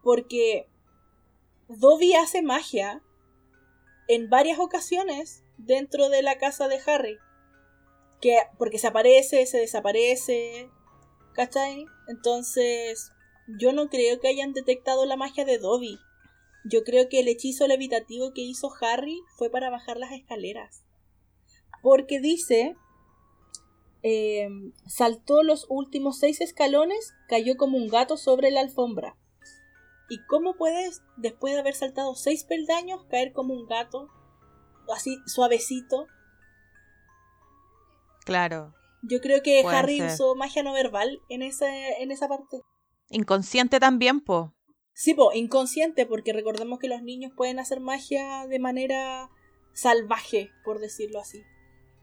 [0.03, 0.67] porque
[1.67, 3.01] Dobby hace magia
[4.07, 7.17] en varias ocasiones dentro de la casa de Harry.
[8.21, 10.69] Que porque se aparece, se desaparece,
[11.33, 11.85] ¿cachai?
[12.07, 13.11] Entonces,
[13.59, 15.99] yo no creo que hayan detectado la magia de Dobby.
[16.63, 20.83] Yo creo que el hechizo levitativo que hizo Harry fue para bajar las escaleras.
[21.81, 22.75] Porque dice
[24.03, 24.49] eh,
[24.87, 29.15] saltó los últimos seis escalones, cayó como un gato sobre la alfombra.
[30.09, 34.09] ¿Y cómo puedes, después de haber saltado seis peldaños, caer como un gato?
[34.93, 36.07] Así, suavecito.
[38.25, 38.73] Claro.
[39.03, 40.11] Yo creo que Harry ser.
[40.11, 42.61] usó magia no verbal en, ese, en esa parte.
[43.11, 44.53] Inconsciente también, po.
[44.93, 49.29] Sí, po, inconsciente, porque recordemos que los niños pueden hacer magia de manera
[49.73, 51.43] salvaje, por decirlo así.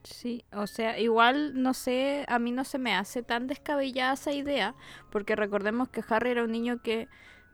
[0.04, 4.32] Sí, o sea, igual no sé, a mí no se me hace tan descabellada esa
[4.32, 4.74] idea,
[5.10, 7.08] porque recordemos que Harry era un niño que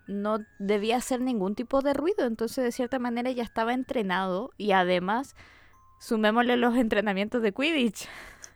[0.06, 4.72] no debía hacer ningún tipo de ruido, entonces de cierta manera ya estaba entrenado y
[4.72, 5.34] además
[6.00, 8.06] sumémosle los entrenamientos de Quidditch.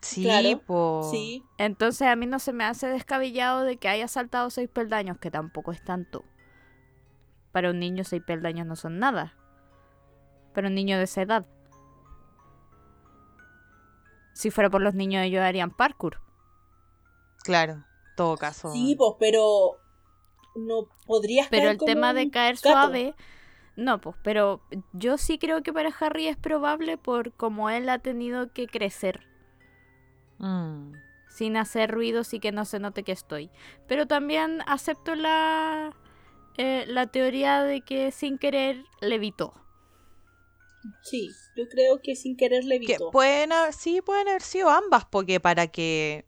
[0.00, 1.08] Sí, Claro, po.
[1.10, 5.18] Sí, Entonces a mí no se me hace descabellado de que haya saltado seis peldaños,
[5.18, 6.24] que tampoco es tanto.
[7.52, 9.34] Para un niño seis peldaños no son nada.
[10.54, 11.46] Para un niño de esa edad.
[14.34, 16.20] Si fuera por los niños ellos harían parkour.
[17.42, 17.84] Claro,
[18.16, 18.70] todo caso.
[18.72, 19.78] sí, pues, pero
[20.54, 22.68] no podrías Pero caer el como tema de caer gato.
[22.68, 23.14] suave,
[23.76, 24.60] no, pues, pero
[24.92, 29.26] yo sí creo que para Harry es probable por como él ha tenido que crecer
[30.38, 30.92] Mm.
[31.28, 33.50] sin hacer ruidos y que no se note que estoy.
[33.86, 35.94] Pero también acepto la,
[36.56, 39.54] eh, la teoría de que sin querer levitó.
[41.02, 45.04] Sí, yo creo que sin querer le Que pueden haber, sí, pueden haber sido ambas,
[45.04, 46.24] porque para que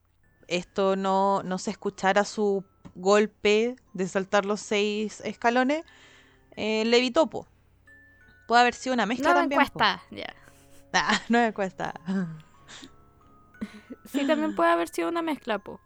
[0.48, 5.84] esto no, no se escuchara su golpe de saltar los seis escalones,
[6.56, 7.46] eh, le evitó, po.
[8.48, 9.58] Puede haber sido una mezcla No me también.
[9.61, 10.34] cuesta, ya.
[10.92, 11.94] Ah, no me cuesta.
[14.12, 15.80] Sí, también puede haber sido una mezcla, po.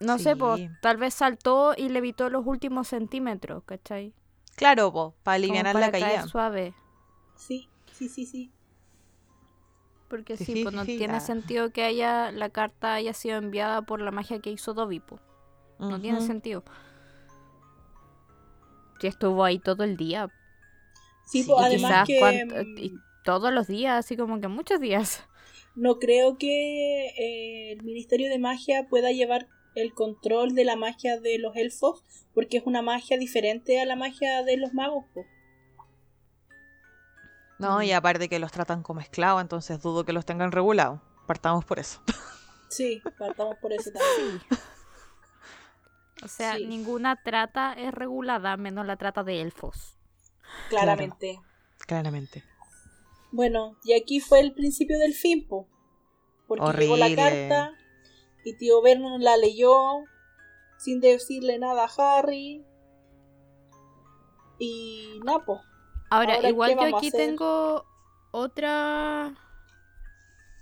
[0.00, 4.14] No sé, po, tal vez saltó y levitó los últimos centímetros, ¿cachai?
[4.56, 6.26] Claro, po, para aliviar para la caída.
[6.26, 6.74] suave.
[7.36, 8.50] Sí, sí, sí, sí.
[10.08, 11.20] Porque Sí, sí, sí, pues no sí, tiene ah.
[11.20, 15.20] sentido que haya la carta haya sido enviada por la magia que hizo Dobby, po.
[15.78, 16.62] No tiene sentido.
[19.00, 20.28] Si estuvo ahí todo el día.
[21.24, 24.80] Sí, Sí, y además quizás que mm, y todos los días, así como que muchos
[24.80, 25.26] días.
[25.74, 31.20] No creo que eh, el Ministerio de Magia pueda llevar el control de la magia
[31.20, 32.04] de los elfos,
[32.34, 35.04] porque es una magia diferente a la magia de los magos.
[35.14, 35.24] po.
[37.58, 41.00] No, y aparte que los tratan como esclavos, entonces dudo que los tengan regulados.
[41.26, 42.02] Partamos por eso.
[42.68, 44.40] Sí, partamos por eso también.
[46.22, 46.66] O sea, Sí.
[46.66, 49.96] ninguna trata es regulada, menos la trata de elfos.
[50.68, 51.40] Claramente.
[51.86, 52.42] Claramente.
[53.32, 55.68] Bueno, y aquí fue el principio del fin, po.
[56.46, 57.72] Porque llegó la carta
[58.44, 60.04] y tío Vernon la leyó
[60.78, 62.64] sin decirle nada a Harry.
[64.58, 65.60] Y nada, po.
[66.10, 67.84] Ahora, Ahora, igual ¿qué yo aquí tengo
[68.32, 69.34] otra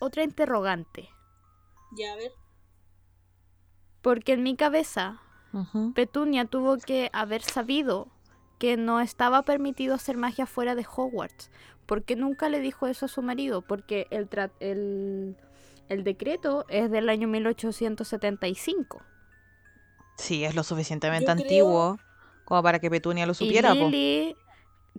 [0.00, 1.08] otra interrogante,
[1.96, 2.32] Ya, a ver.
[4.02, 5.20] porque en mi cabeza.
[5.94, 8.08] Petunia tuvo que haber sabido
[8.58, 11.50] que no estaba permitido hacer magia fuera de Hogwarts.
[11.88, 13.62] ¿Por qué nunca le dijo eso a su marido?
[13.62, 15.36] Porque el, tra- el,
[15.88, 19.02] el decreto es del año 1875.
[20.18, 21.98] Sí, es lo suficientemente Yo creo- antiguo
[22.44, 23.78] como para que Petunia lo supiera, y.
[23.90, 24.36] Lily,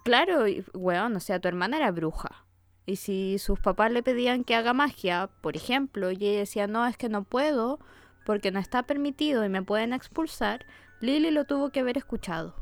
[0.03, 2.45] claro, weón, o sea, tu hermana era bruja.
[2.85, 6.85] Y si sus papás le pedían que haga magia, por ejemplo, y ella decía, no,
[6.87, 7.79] es que no puedo,
[8.25, 10.65] porque no está permitido y me pueden expulsar,
[11.01, 12.55] Lily lo tuvo que haber escuchado.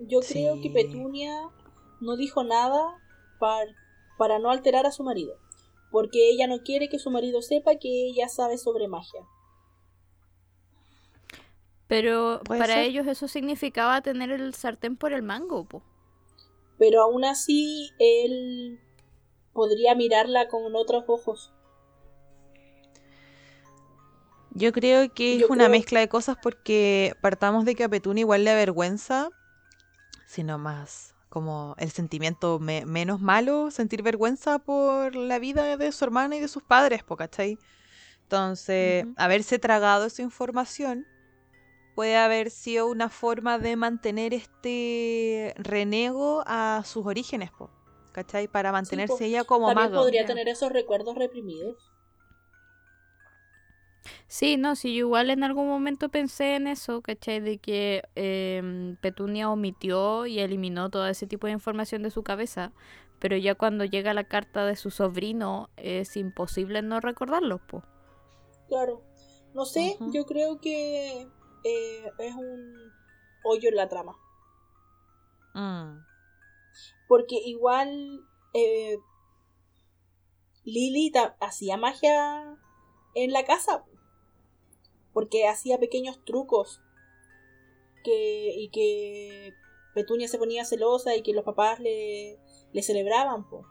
[0.00, 0.70] Yo creo que.
[0.70, 1.32] Petunia
[2.00, 2.96] no dijo nada
[3.38, 3.74] par-
[4.18, 5.36] para no alterar a su marido.
[5.90, 9.20] Porque ella no quiere que su marido sepa que ella sabe sobre magia.
[11.86, 12.78] Pero para ser.
[12.84, 15.82] ellos eso significaba tener el sartén por el mango, po.
[16.78, 18.78] Pero aún así, él
[19.54, 21.52] podría mirarla con otros ojos.
[24.50, 27.88] Yo creo que Yo es una creo- mezcla de cosas porque partamos de que a
[28.18, 29.30] igual le avergüenza,
[30.26, 36.04] sino más como el sentimiento me- menos malo, sentir vergüenza por la vida de su
[36.04, 37.58] hermana y de sus padres, ¿cachai?
[38.22, 41.06] Entonces, haberse tragado esa información
[41.94, 47.70] puede haber sido una forma de mantener este renego a sus orígenes, po,
[48.12, 48.48] ¿cachai?
[48.48, 50.02] Para mantenerse ella como También mago.
[50.02, 51.90] podría tener esos recuerdos reprimidos.
[54.26, 57.40] Sí, no, sí, yo igual en algún momento pensé en eso, ¿cachai?
[57.40, 62.72] De que em, Petunia omitió y eliminó todo ese tipo de información de su cabeza,
[63.18, 67.82] pero ya cuando llega la carta de su sobrino es imposible no recordarlo, po.
[68.68, 69.02] Claro.
[69.54, 71.22] No sé, yo creo que
[71.64, 72.92] eh, es un
[73.42, 74.16] hoyo en la trama.
[75.54, 76.04] Mm,
[77.08, 78.20] Porque igual
[78.52, 78.98] eh,
[80.64, 82.56] Lily hacía magia
[83.14, 83.84] en la casa.
[85.18, 86.80] Porque hacía pequeños trucos.
[88.04, 89.52] Que, y que
[89.92, 92.38] Petunia se ponía celosa y que los papás le,
[92.72, 93.66] le celebraban, po.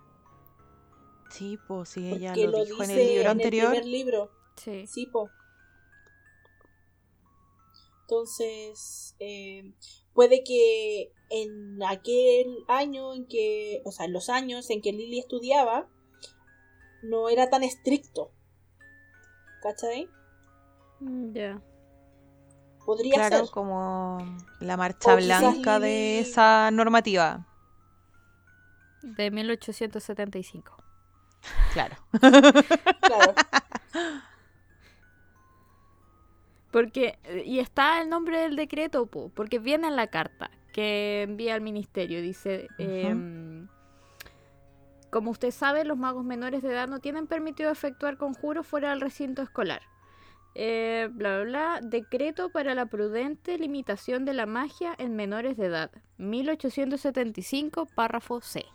[1.32, 3.70] Sí, pues sí, ella Porque lo, lo dijo en el libro anterior.
[3.70, 4.32] primer libro.
[4.58, 4.86] Sí.
[4.88, 5.30] Sí, po.
[8.02, 9.72] Entonces, eh,
[10.14, 15.20] puede que en aquel año en que, o sea, en los años en que Lily
[15.20, 15.90] estudiaba,
[17.04, 18.34] no era tan estricto.
[19.62, 20.10] ¿Cachai?
[21.00, 21.62] Mm, Ya.
[22.86, 23.50] Podría Claro, ser.
[23.54, 24.18] como
[24.62, 27.46] la marcha blanca de esa normativa.
[29.02, 30.78] De 1875.
[31.74, 31.96] Claro.
[32.22, 33.34] Claro.
[36.72, 41.56] Porque, y está el nombre del decreto, po, porque viene en la carta que envía
[41.56, 42.22] al ministerio.
[42.22, 43.68] Dice, em,
[45.10, 49.02] como usted sabe, los magos menores de edad no tienen permitido efectuar conjuros fuera del
[49.02, 49.82] recinto escolar.
[50.60, 51.80] Eh, bla, bla, bla.
[51.84, 55.92] Decreto para la prudente limitación de la magia en menores de edad.
[56.18, 58.66] 1875, párrafo C.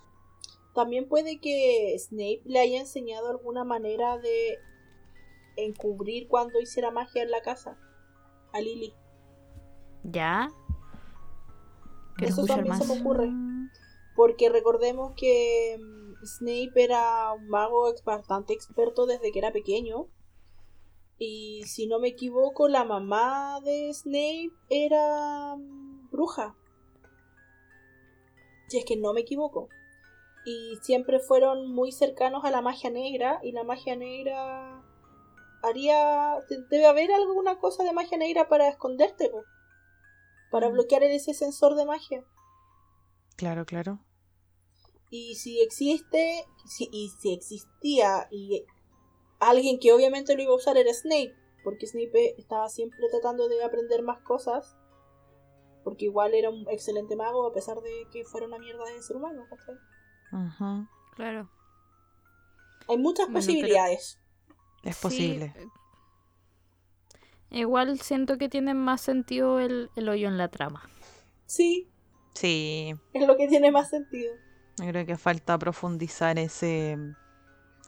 [0.76, 4.58] También puede que Snape le haya enseñado alguna manera de
[5.56, 7.76] encubrir cuando hiciera magia en la casa
[8.52, 8.94] a Lily.
[10.04, 10.50] ¿Ya?
[12.16, 12.94] ¿Quieres Eso también se más?
[12.94, 13.28] me ocurre.
[14.14, 20.06] Porque recordemos que mm, Snape era un mago bastante experto desde que era pequeño.
[21.18, 26.56] Y si no me equivoco, la mamá de Snape era mm, bruja.
[28.68, 29.68] Si es que no me equivoco.
[30.44, 33.38] Y siempre fueron muy cercanos a la magia negra.
[33.42, 34.82] Y la magia negra
[35.62, 36.38] haría.
[36.48, 39.44] de- Debe haber alguna cosa de magia negra para esconderte, po.
[40.50, 40.72] Para Mm.
[40.72, 42.24] bloquear ese sensor de magia.
[43.36, 44.00] Claro, claro.
[45.10, 48.64] Y si existe, si, y si existía, y
[49.50, 51.34] alguien que obviamente lo iba a usar era Snape,
[51.64, 54.76] porque Snape estaba siempre tratando de aprender más cosas,
[55.84, 59.16] porque igual era un excelente mago a pesar de que fuera una mierda de ser
[59.16, 59.46] humano.
[61.16, 61.50] Claro.
[62.88, 64.18] Hay muchas Bueno, posibilidades.
[64.82, 65.52] Es posible.
[65.56, 65.66] eh,
[67.50, 70.88] Igual siento que tiene más sentido el, el hoyo en la trama.
[71.46, 71.88] Sí,
[72.34, 74.34] Sí, es lo que tiene más sentido.
[74.78, 76.96] yo creo que falta profundizar ese,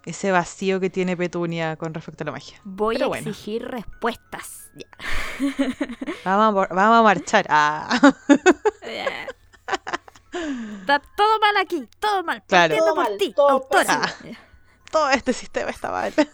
[0.04, 2.60] ese vacío que tiene Petunia con respecto a la magia.
[2.64, 3.30] Voy Pero a bueno.
[3.30, 4.70] exigir respuestas.
[4.76, 4.86] Ya.
[6.24, 7.46] Vamos a, vor- vamos a marchar.
[7.48, 7.88] Ah.
[10.80, 12.42] Está todo mal aquí, todo mal.
[12.46, 12.76] Claro.
[12.76, 14.14] Todo por mal, ti, todo autora.
[14.90, 16.12] Todo este sistema está mal.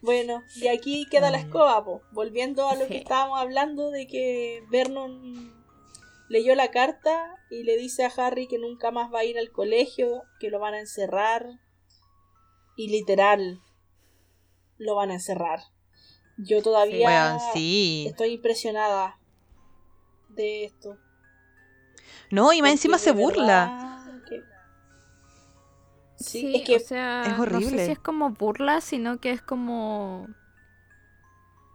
[0.00, 2.02] Bueno, y aquí queda la escoba, po.
[2.10, 2.88] volviendo a lo Sí.
[2.88, 5.61] que estábamos hablando de que Vernon
[6.32, 9.52] leyó la carta y le dice a Harry que nunca más va a ir al
[9.52, 11.46] colegio, que lo van a encerrar
[12.74, 13.60] y literal
[14.78, 15.60] lo van a encerrar.
[16.38, 18.06] Yo todavía sí.
[18.08, 19.18] estoy impresionada
[20.30, 20.96] de esto.
[22.30, 24.02] No, y más encima se burla.
[24.06, 24.42] verdad que-
[26.16, 27.84] Sí, Sí, es que o sea, es no sé horrible.
[27.84, 30.28] si es como burla, sino que es como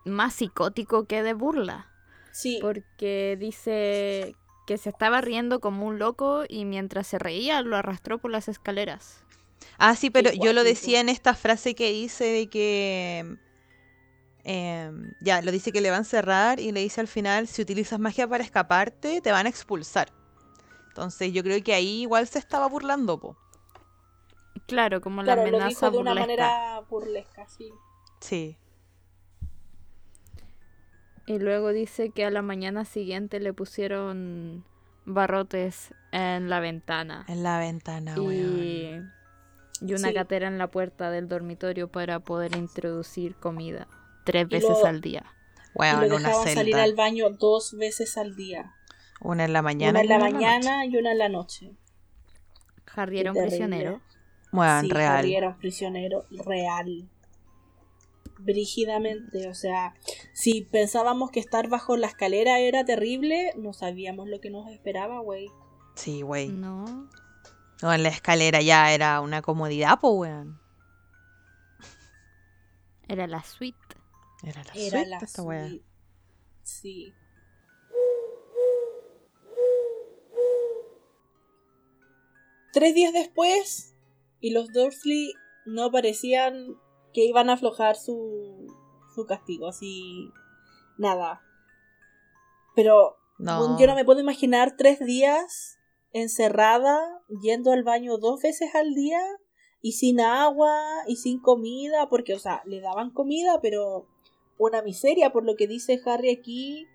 [0.04, 1.92] más psicótico que de burla.
[2.32, 4.36] sí, Porque dice
[4.68, 8.50] que se estaba riendo como un loco y mientras se reía lo arrastró por las
[8.50, 9.24] escaleras.
[9.80, 13.38] Ah, sí, pero yo lo decía en esta frase que dice de que.
[14.44, 17.62] em, ya, lo dice que le van a encerrar y le dice al final: si
[17.62, 20.12] utilizas magia para escaparte, te van a expulsar.
[20.90, 23.38] Entonces, yo creo que ahí igual se estaba burlando, po.
[24.66, 27.72] Claro, como claro, la lo amenaza dijo de una manera burlesca, sí.
[28.20, 28.58] Sí.
[31.28, 34.64] Y luego dice que a la mañana siguiente le pusieron
[35.06, 37.26] barrotes en la ventana.
[37.28, 38.32] En la ventana, weón.
[38.32, 39.02] y,
[39.82, 40.14] y una Sí.
[40.14, 43.88] catera en la puerta del dormitorio para poder introducir comida
[44.24, 45.26] tres Y veces lo- al día.
[45.76, 46.84] y Weón, lo una dejaban salir celda.
[46.84, 48.74] al baño dos veces al día.
[49.22, 49.92] Una en la mañana.
[49.92, 51.74] una en y la una mañana y una en la noche.
[52.96, 53.58] Harry era un terrible.
[53.58, 54.02] prisionero.
[54.54, 55.18] Weón, sí, real.
[55.18, 57.10] Harry era un prisionero real.
[58.40, 59.96] Brígidamente, o sea,
[60.34, 65.20] si pensábamos que estar bajo la escalera era terrible, no sabíamos lo que nos esperaba,
[65.20, 65.48] güey.
[65.96, 66.50] Sí, güey.
[66.50, 67.10] No.
[67.82, 70.60] No, en la escalera ya era una comodidad, po, weón.
[73.08, 73.78] Era la suite.
[74.44, 75.68] Era la Era suite la esta weá.
[75.68, 75.86] suite.
[76.64, 77.14] Sí.
[82.74, 83.96] Tres días después,
[84.40, 85.34] y los Dursley
[85.66, 86.78] no parecían
[87.14, 88.68] que iban a aflojar su,
[89.16, 90.30] su castigo, así.
[90.98, 91.42] Nada.
[92.76, 93.78] Pero No.
[93.80, 95.78] yo no me puedo imaginar tres días
[96.14, 97.00] encerrada,
[97.42, 99.20] yendo al baño dos veces al día
[99.82, 100.74] y sin agua
[101.08, 104.08] y sin comida, porque, o sea, le daban comida, pero
[104.58, 106.88] una miseria, por lo que dice Harry aquí,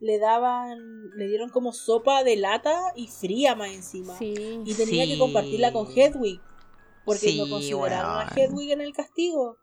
[0.00, 4.16] le daban, le dieron como sopa de lata y fría más encima.
[4.18, 4.60] Sí.
[4.64, 6.40] Y tenía que compartirla con Hedwig,
[7.04, 8.38] porque Sí, no consideraron a weón.
[8.38, 9.58] Hedwig en el castigo.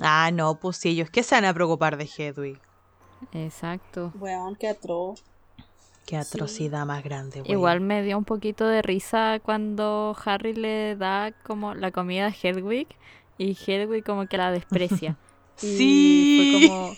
[0.00, 2.58] Ah, no, pues sí, ellos que se van a preocupar de Hedwig.
[3.32, 4.12] Exacto.
[4.18, 5.22] Weón, qué atroz.
[6.06, 7.52] Qué atrocidad más grande, güey.
[7.52, 12.30] Igual me dio un poquito de risa cuando Harry le da como la comida a
[12.34, 12.88] Hedwig
[13.38, 15.16] y Hedwig como que la desprecia.
[15.62, 16.58] Y Sí.
[16.60, 16.92] Fue como,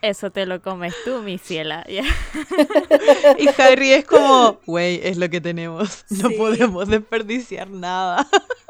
[0.00, 1.84] eso te lo comes tú, mi ciela.
[3.38, 6.04] Y Harry es como, güey, es lo que tenemos.
[6.08, 6.34] No Sí.
[6.36, 8.26] podemos desperdiciar nada.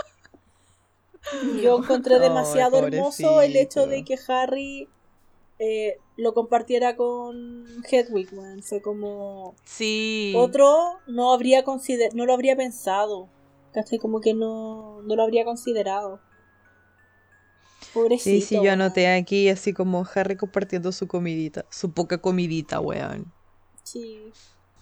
[1.62, 4.88] Yo encontré demasiado hermoso el hecho de que Harry
[5.58, 8.62] eh, lo compartiera con Hedwig, weón.
[8.62, 9.54] Fue como...
[9.64, 10.32] Sí.
[10.36, 13.28] Otro no habría consider no lo habría pensado.
[13.72, 13.98] ¿Cachai?
[13.98, 16.20] Como que no, no lo habría considerado.
[17.94, 18.46] Pobrecito.
[18.46, 23.32] Sí, sí, yo anoté aquí así como Harry compartiendo su comidita, su poca comidita, weón.
[23.82, 24.32] Sí.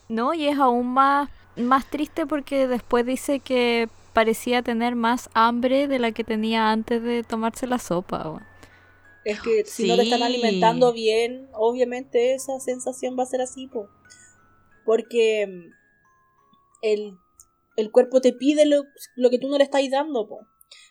[0.08, 3.88] No, y es aún más, más triste porque después dice que
[4.20, 8.28] parecía tener más hambre de la que tenía antes de tomarse la sopa.
[8.28, 8.44] weón.
[9.24, 13.66] Es que si no te están alimentando bien, obviamente esa sensación va a ser así,
[13.66, 13.88] po.
[14.84, 15.72] Porque mm,
[16.82, 17.18] el,
[17.76, 18.82] el cuerpo te pide lo,
[19.16, 20.40] lo que tú no le estás dando, po.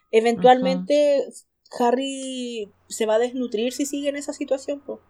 [0.09, 1.23] Eventualmente
[1.77, 5.01] Harry se va a desnutrir si sigue en esa situación, po.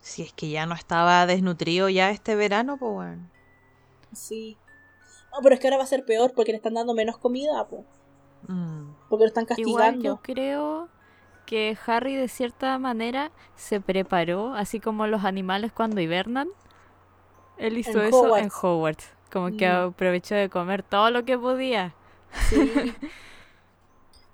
[0.00, 3.30] Si es que ya no estaba desnutrido ya este verano, pues weón.
[4.14, 4.56] Sí.
[5.38, 7.66] No, pero es que ahora va a ser peor porque le están dando menos comida,
[7.68, 7.84] po.
[8.48, 8.90] Mm.
[9.08, 10.02] Porque lo están Igual castigando.
[10.04, 10.88] yo creo
[11.46, 16.48] que Harry de cierta manera se preparó, así como los animales cuando hibernan.
[17.56, 18.44] Él hizo En eso Hogwarts.
[18.44, 19.10] en Hogwarts.
[19.32, 19.88] Como que Mm.
[19.90, 21.94] aprovechó de comer todo lo que podía.
[22.48, 22.56] Sí.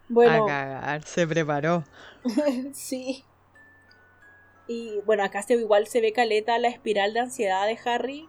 [0.08, 1.84] bueno, A cagar, se preparó.
[2.72, 3.24] sí.
[4.66, 8.28] Y bueno, acá se, igual se ve caleta la espiral de ansiedad de Harry.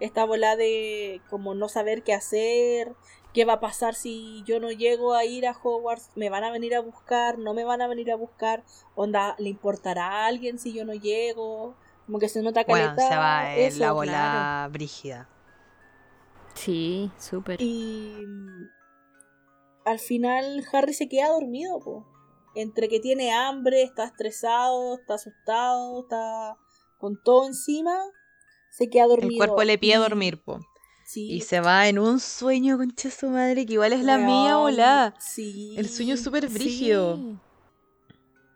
[0.00, 2.94] Esta bola de como no saber qué hacer,
[3.32, 6.50] qué va a pasar si yo no llego a ir a Hogwarts, me van a
[6.50, 10.58] venir a buscar, no me van a venir a buscar, onda, ¿le importará a alguien
[10.58, 11.74] si yo no llego?
[12.06, 12.94] Como que se nota caleta.
[12.94, 14.72] Bueno, se va en eso, la bola claro.
[14.72, 15.28] brígida.
[16.54, 17.60] Sí, súper.
[17.60, 18.68] Y mm,
[19.84, 22.06] al final Harry se queda dormido, po.
[22.54, 26.56] Entre que tiene hambre, está estresado, está asustado, está
[26.98, 27.96] con todo encima,
[28.78, 29.32] se queda dormido.
[29.32, 30.60] El cuerpo le pide dormir, po.
[31.04, 31.32] Sí.
[31.32, 35.14] Y se va en un sueño, concha su madre, que igual es la mía, hola.
[35.18, 35.74] Sí.
[35.76, 37.16] El sueño es súper brígido.
[37.16, 37.38] Sí.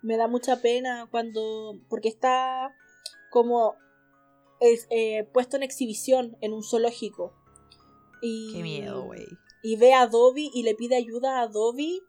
[0.03, 1.81] Me da mucha pena cuando.
[1.89, 2.73] porque está
[3.31, 3.75] como
[4.61, 7.33] es, eh, puesto en exhibición en un zoológico.
[8.21, 9.27] Y, Qué miedo, güey.
[9.65, 12.01] Y ve a Dobby y le pide ayuda a Dobby.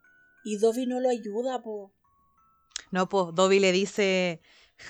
[0.44, 1.92] Y Dobby no lo ayuda, po.
[2.92, 4.40] No, pues Dobby le dice,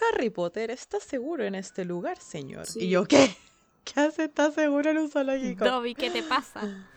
[0.01, 2.65] Harry Potter está seguro en este lugar, señor.
[2.65, 2.85] Sí.
[2.85, 3.35] Y yo, ¿qué?
[3.83, 4.25] ¿Qué hace?
[4.25, 5.65] ¿Está seguro en un zoológico?
[5.65, 6.87] Dobby, ¿qué te pasa?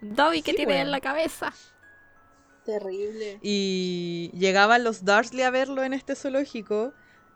[0.00, 1.52] Dobby, ¿qué Sí, tienes en la cabeza?
[2.64, 3.38] Terrible.
[3.42, 6.92] Y llegaban los Dursley a verlo en este zoológico.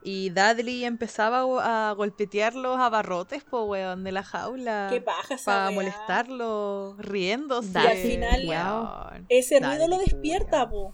[0.06, 1.40] Y Dudley empezaba
[1.88, 4.88] a golpetear los abarrotes, po, weón, de la jaula.
[4.90, 7.72] Qué paja esa Para molestarlo, riéndose.
[7.72, 9.26] Y al final, weón.
[9.30, 10.92] Ese ruido Dudley, lo despierta, po.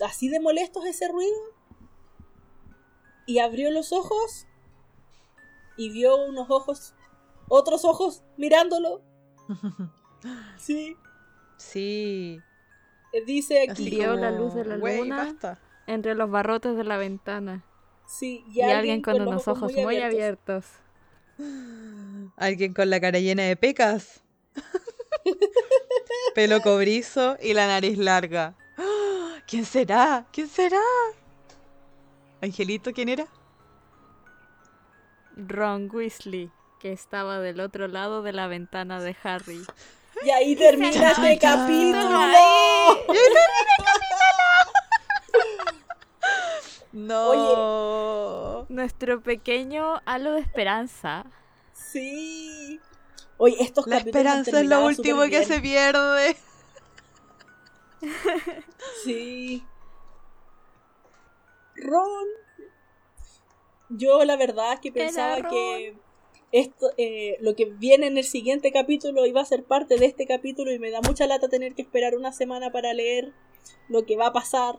[0.00, 1.59] Así de molesto es ese ruido.
[3.30, 4.46] Y abrió los ojos.
[5.76, 6.94] Y vio unos ojos.
[7.48, 9.02] Otros ojos mirándolo.
[10.58, 10.96] Sí.
[11.56, 12.38] Sí.
[13.12, 13.70] Eh, Dice aquí.
[13.70, 15.16] Así Vio la luz de la "Güey, luna".
[15.16, 15.58] basta.
[15.86, 17.64] Entre los barrotes de la ventana.
[18.06, 20.66] Sí, Y, alguien con, unos ojos muy, abiertos.
[22.36, 24.22] Alguien con la cara llena de pecas.
[26.34, 28.56] Pelo cobrizo y la nariz larga.
[29.46, 30.26] ¿Quién será?
[30.32, 30.82] ¿Quién será?
[32.42, 33.26] Angelito, ¿quién era?
[35.36, 39.62] Ron Weasley, que estaba del otro lado de la ventana de Harry.
[40.24, 41.58] Y ahí termina este chan.
[41.58, 42.18] capítulo.
[46.92, 48.66] No.
[48.68, 51.24] Nuestro pequeño halo de esperanza.
[51.72, 52.80] Sí.
[53.36, 56.36] Oye, estos La capítulos esperanza es lo último que se pierde.
[59.04, 59.64] Sí.
[61.80, 62.26] Ron.
[63.90, 65.96] Yo la verdad es que pensaba que
[66.52, 70.26] esto, eh, lo que viene en el siguiente capítulo iba a ser parte de este
[70.26, 73.32] capítulo y me da mucha lata tener que esperar una semana para leer
[73.88, 74.78] lo que va a pasar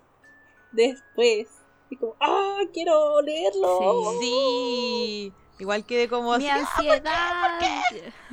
[0.71, 1.47] después.
[1.89, 2.59] Y como, ¡ah!
[2.73, 4.13] ¡Quiero leerlo!
[4.21, 4.21] Sí.
[4.21, 5.33] Sí.
[5.59, 6.43] Igual quedé como así.
[6.43, 7.59] Mi ansiedad.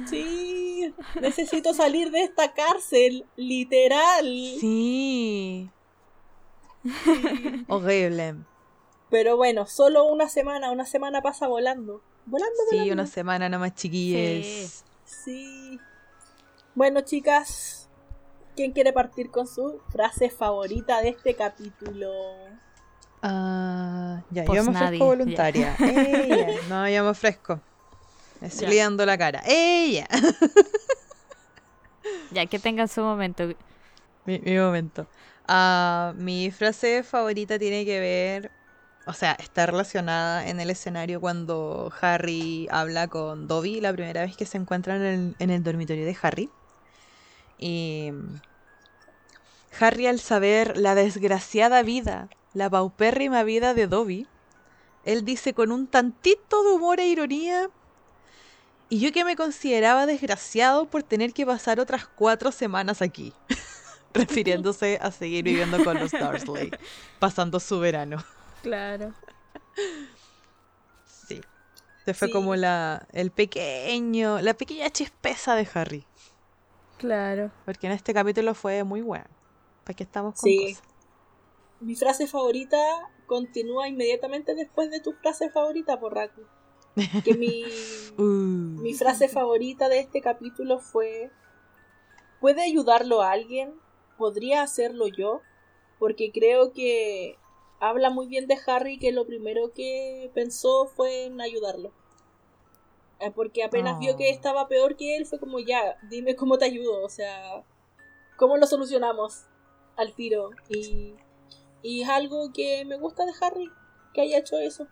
[0.06, 4.24] Sí, necesito salir de esta cárcel, literal.
[4.58, 5.68] Sí.
[7.68, 8.36] Horrible.
[9.10, 12.02] Pero bueno, solo una semana, una semana pasa volando.
[12.26, 12.92] Volando, Sí, volando.
[12.94, 14.84] una semana nomás, chiquilles.
[15.04, 15.80] Sí.
[16.74, 17.88] Bueno, chicas,
[18.54, 22.12] ¿quién quiere partir con su frase favorita de este capítulo?
[23.22, 25.76] Ah, ya, Pues yo me nadie, ofrezco voluntaria.
[25.80, 26.48] Ella.
[26.68, 27.60] No, yo me ofrezco.
[28.40, 28.70] Me estoy Ya.
[28.70, 29.42] liando la cara.
[29.46, 30.06] Ella.
[32.30, 33.44] Ya, que tengan su momento.
[34.24, 35.06] mi, mi momento.
[35.46, 38.50] Ah, mi frase favorita tiene que ver,
[39.08, 44.36] o sea, está relacionada en el escenario cuando Harry habla con Dobby la primera vez
[44.36, 46.50] que se encuentran en el, en el dormitorio de Harry.
[47.58, 48.12] Y
[49.80, 54.26] Harry al saber la desgraciada vida, la paupérrima vida de Dobby,
[55.06, 57.70] él dice con un tantito de humor e ironía,
[58.90, 63.32] y yo que me consideraba desgraciado por tener que pasar otras cuatro semanas aquí
[64.12, 66.70] refiriéndose a seguir viviendo con los Dursley,
[67.18, 68.22] pasando su verano.
[68.62, 69.12] Claro.
[71.04, 71.40] Sí.
[72.04, 72.32] Se fue Sí.
[72.32, 76.04] como la el pequeño, la pequeña chispeza de Harry,
[76.96, 77.50] Claro.
[77.64, 79.26] porque en este capítulo fue muy bueno.
[79.84, 80.74] ¿Para qué estamos con Sí.
[80.74, 80.82] cosas?
[81.80, 82.78] Mi frase favorita
[83.26, 86.42] continúa inmediatamente después de tu frase favorita, Porraku.
[87.24, 87.62] Que mi,
[88.18, 88.22] Uh,
[88.82, 91.30] mi frase favorita de este capítulo fue:
[92.40, 93.74] ¿Puede ayudarlo a alguien?
[94.16, 95.42] ¿Podría hacerlo yo?
[96.00, 97.36] Porque creo que
[97.80, 101.92] habla muy bien de Harry que lo primero que pensó fue en ayudarlo.
[103.20, 104.32] Eh, Porque apenas vio que Oh.
[104.32, 107.64] estaba peor que él, fue como ya, dime cómo te ayudo, o sea,
[108.36, 109.44] cómo lo solucionamos
[109.96, 110.50] al tiro.
[110.68, 111.14] Y,
[111.82, 113.70] y es algo que me gusta de Harry,
[114.14, 114.86] que haya hecho eso.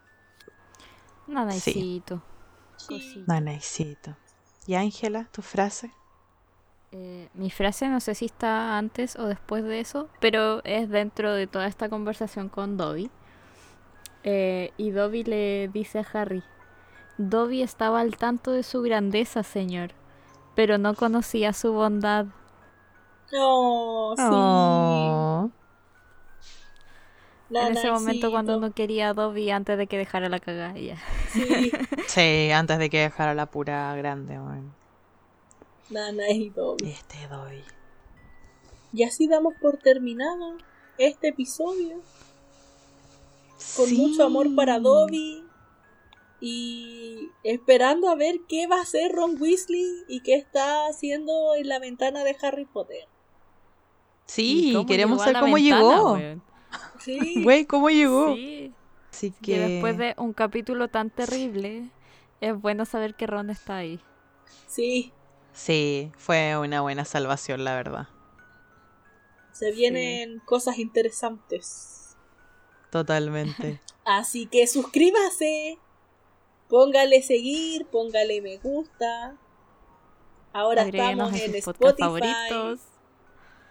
[1.27, 2.23] Nanaycito.
[2.77, 2.87] Sí.
[2.89, 3.25] Cosita.
[3.33, 4.17] Nanaycito.
[4.67, 5.93] ¿Y Ángela, tu frase?
[6.99, 11.35] Eh, mi frase no sé si está antes o después de eso, pero es dentro
[11.35, 13.11] de toda esta conversación con Dobby.
[14.25, 16.43] Eh, y Dobby le dice a Harry,
[17.19, 19.91] Dobby estaba al tanto de su grandeza, señor,
[20.55, 22.27] pero no conocía su bondad.
[23.31, 24.23] No, sí.
[24.25, 25.51] Oh.
[27.51, 30.75] en ese momento cuando uno quería a Dobby antes de que dejara la cagada.
[31.29, 31.73] Sí,
[32.07, 34.39] Sí, antes de que dejara la pura grande,
[35.91, 36.17] weón.
[36.17, 36.77] Nanaycito.
[36.85, 37.63] Este doy.
[38.93, 40.57] Y así damos por terminado
[40.99, 42.01] este episodio.
[43.77, 45.43] Con mucho amor para Dobby.
[46.41, 51.69] Y esperando a ver qué va a hacer Ron Weasley y qué está haciendo en
[51.69, 53.09] la ventana de Harry Potter.
[54.27, 56.19] Sí, ¿Y queremos saber cómo ventana, llegó.
[56.99, 58.35] Sí, Güey, ¿cómo llegó?
[58.35, 58.75] Sí.
[59.11, 59.59] Así Que que...
[59.61, 61.91] después de un capítulo tan terrible,
[62.41, 64.01] es bueno saber que Ron está ahí.
[64.67, 65.13] sí.
[65.57, 68.09] Sí, fue una buena salvación, la verdad.
[69.53, 72.15] Se vienen cosas interesantes.
[72.91, 73.81] Totalmente.
[74.05, 75.79] Así que suscríbase.
[76.69, 79.37] Póngale seguir, póngale me gusta.
[80.53, 82.03] Ahora estamos en Spotify.
[82.03, 82.81] favoritos.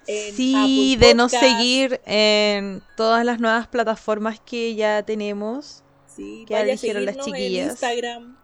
[0.08, 1.52] en Sí, denos Podcast.
[1.58, 5.84] seguir en todas las nuevas plataformas que ya tenemos.
[6.08, 7.66] Sí, que vaya a dijeron las seguirnos chiquillas.
[7.66, 8.38] en Instagram,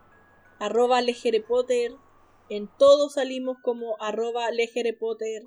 [0.59, 1.93] arroba lejerepotter.
[2.51, 5.43] En todos salimos como arroba lejerepotter.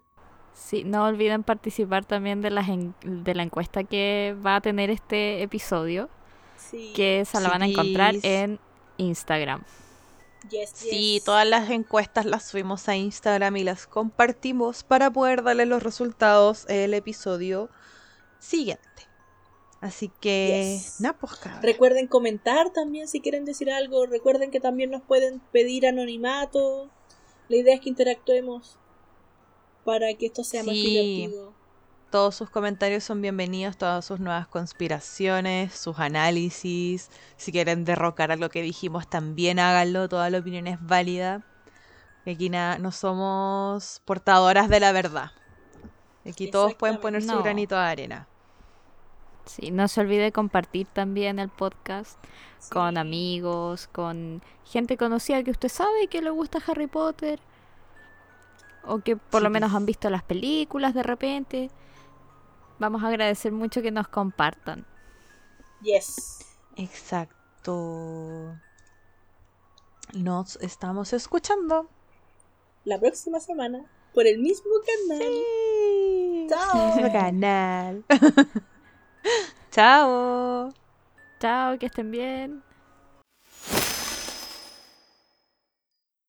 [0.55, 4.89] Sí, no olviden participar también de, las en- de la encuesta que va a tener
[4.91, 6.09] este episodio,
[6.57, 8.59] Sí, que se la van a encontrar en
[8.97, 9.65] Instagram.
[10.51, 11.25] yes, Sí, yes.
[11.25, 16.65] todas las encuestas las subimos a Instagram y las compartimos para poder darle los resultados
[16.71, 17.69] el episodio
[18.39, 18.83] siguiente.
[19.85, 20.97] Así que, Yes.
[21.21, 21.39] pues.
[21.61, 24.07] Recuerden comentar también si quieren decir algo.
[24.07, 26.89] Recuerden que también nos pueden pedir anonimato.
[27.51, 28.79] La idea es que interactuemos
[29.85, 31.53] para que esto sea más divertido.
[32.11, 37.11] Todos sus comentarios son bienvenidos, todas sus nuevas conspiraciones, sus análisis.
[37.37, 40.09] Si quieren derrocar algo que dijimos, también háganlo.
[40.09, 41.45] Toda la opinión es válida.
[42.27, 45.33] Aquí na- no somos portadoras de la verdad.
[46.27, 48.29] Aquí todos pueden poner su granito de arena.
[49.47, 52.19] Sí, no se olvide compartir también el podcast
[52.71, 57.41] con amigos, con gente conocida que usted sabe que le gusta Harry Potter.
[58.87, 61.71] O que por lo menos han visto las películas de repente.
[62.79, 64.85] Vamos a agradecer mucho que nos compartan.
[65.83, 66.45] Yes.
[66.77, 68.55] Exacto.
[70.13, 71.89] Nos estamos escuchando.
[72.85, 73.85] La próxima semana
[74.15, 75.33] por el mismo canal.
[75.33, 76.47] Sí.
[76.49, 76.87] Chao.
[76.87, 78.05] Mismo canal.
[79.71, 80.73] Chao.
[81.41, 82.63] Chao, que estén bien.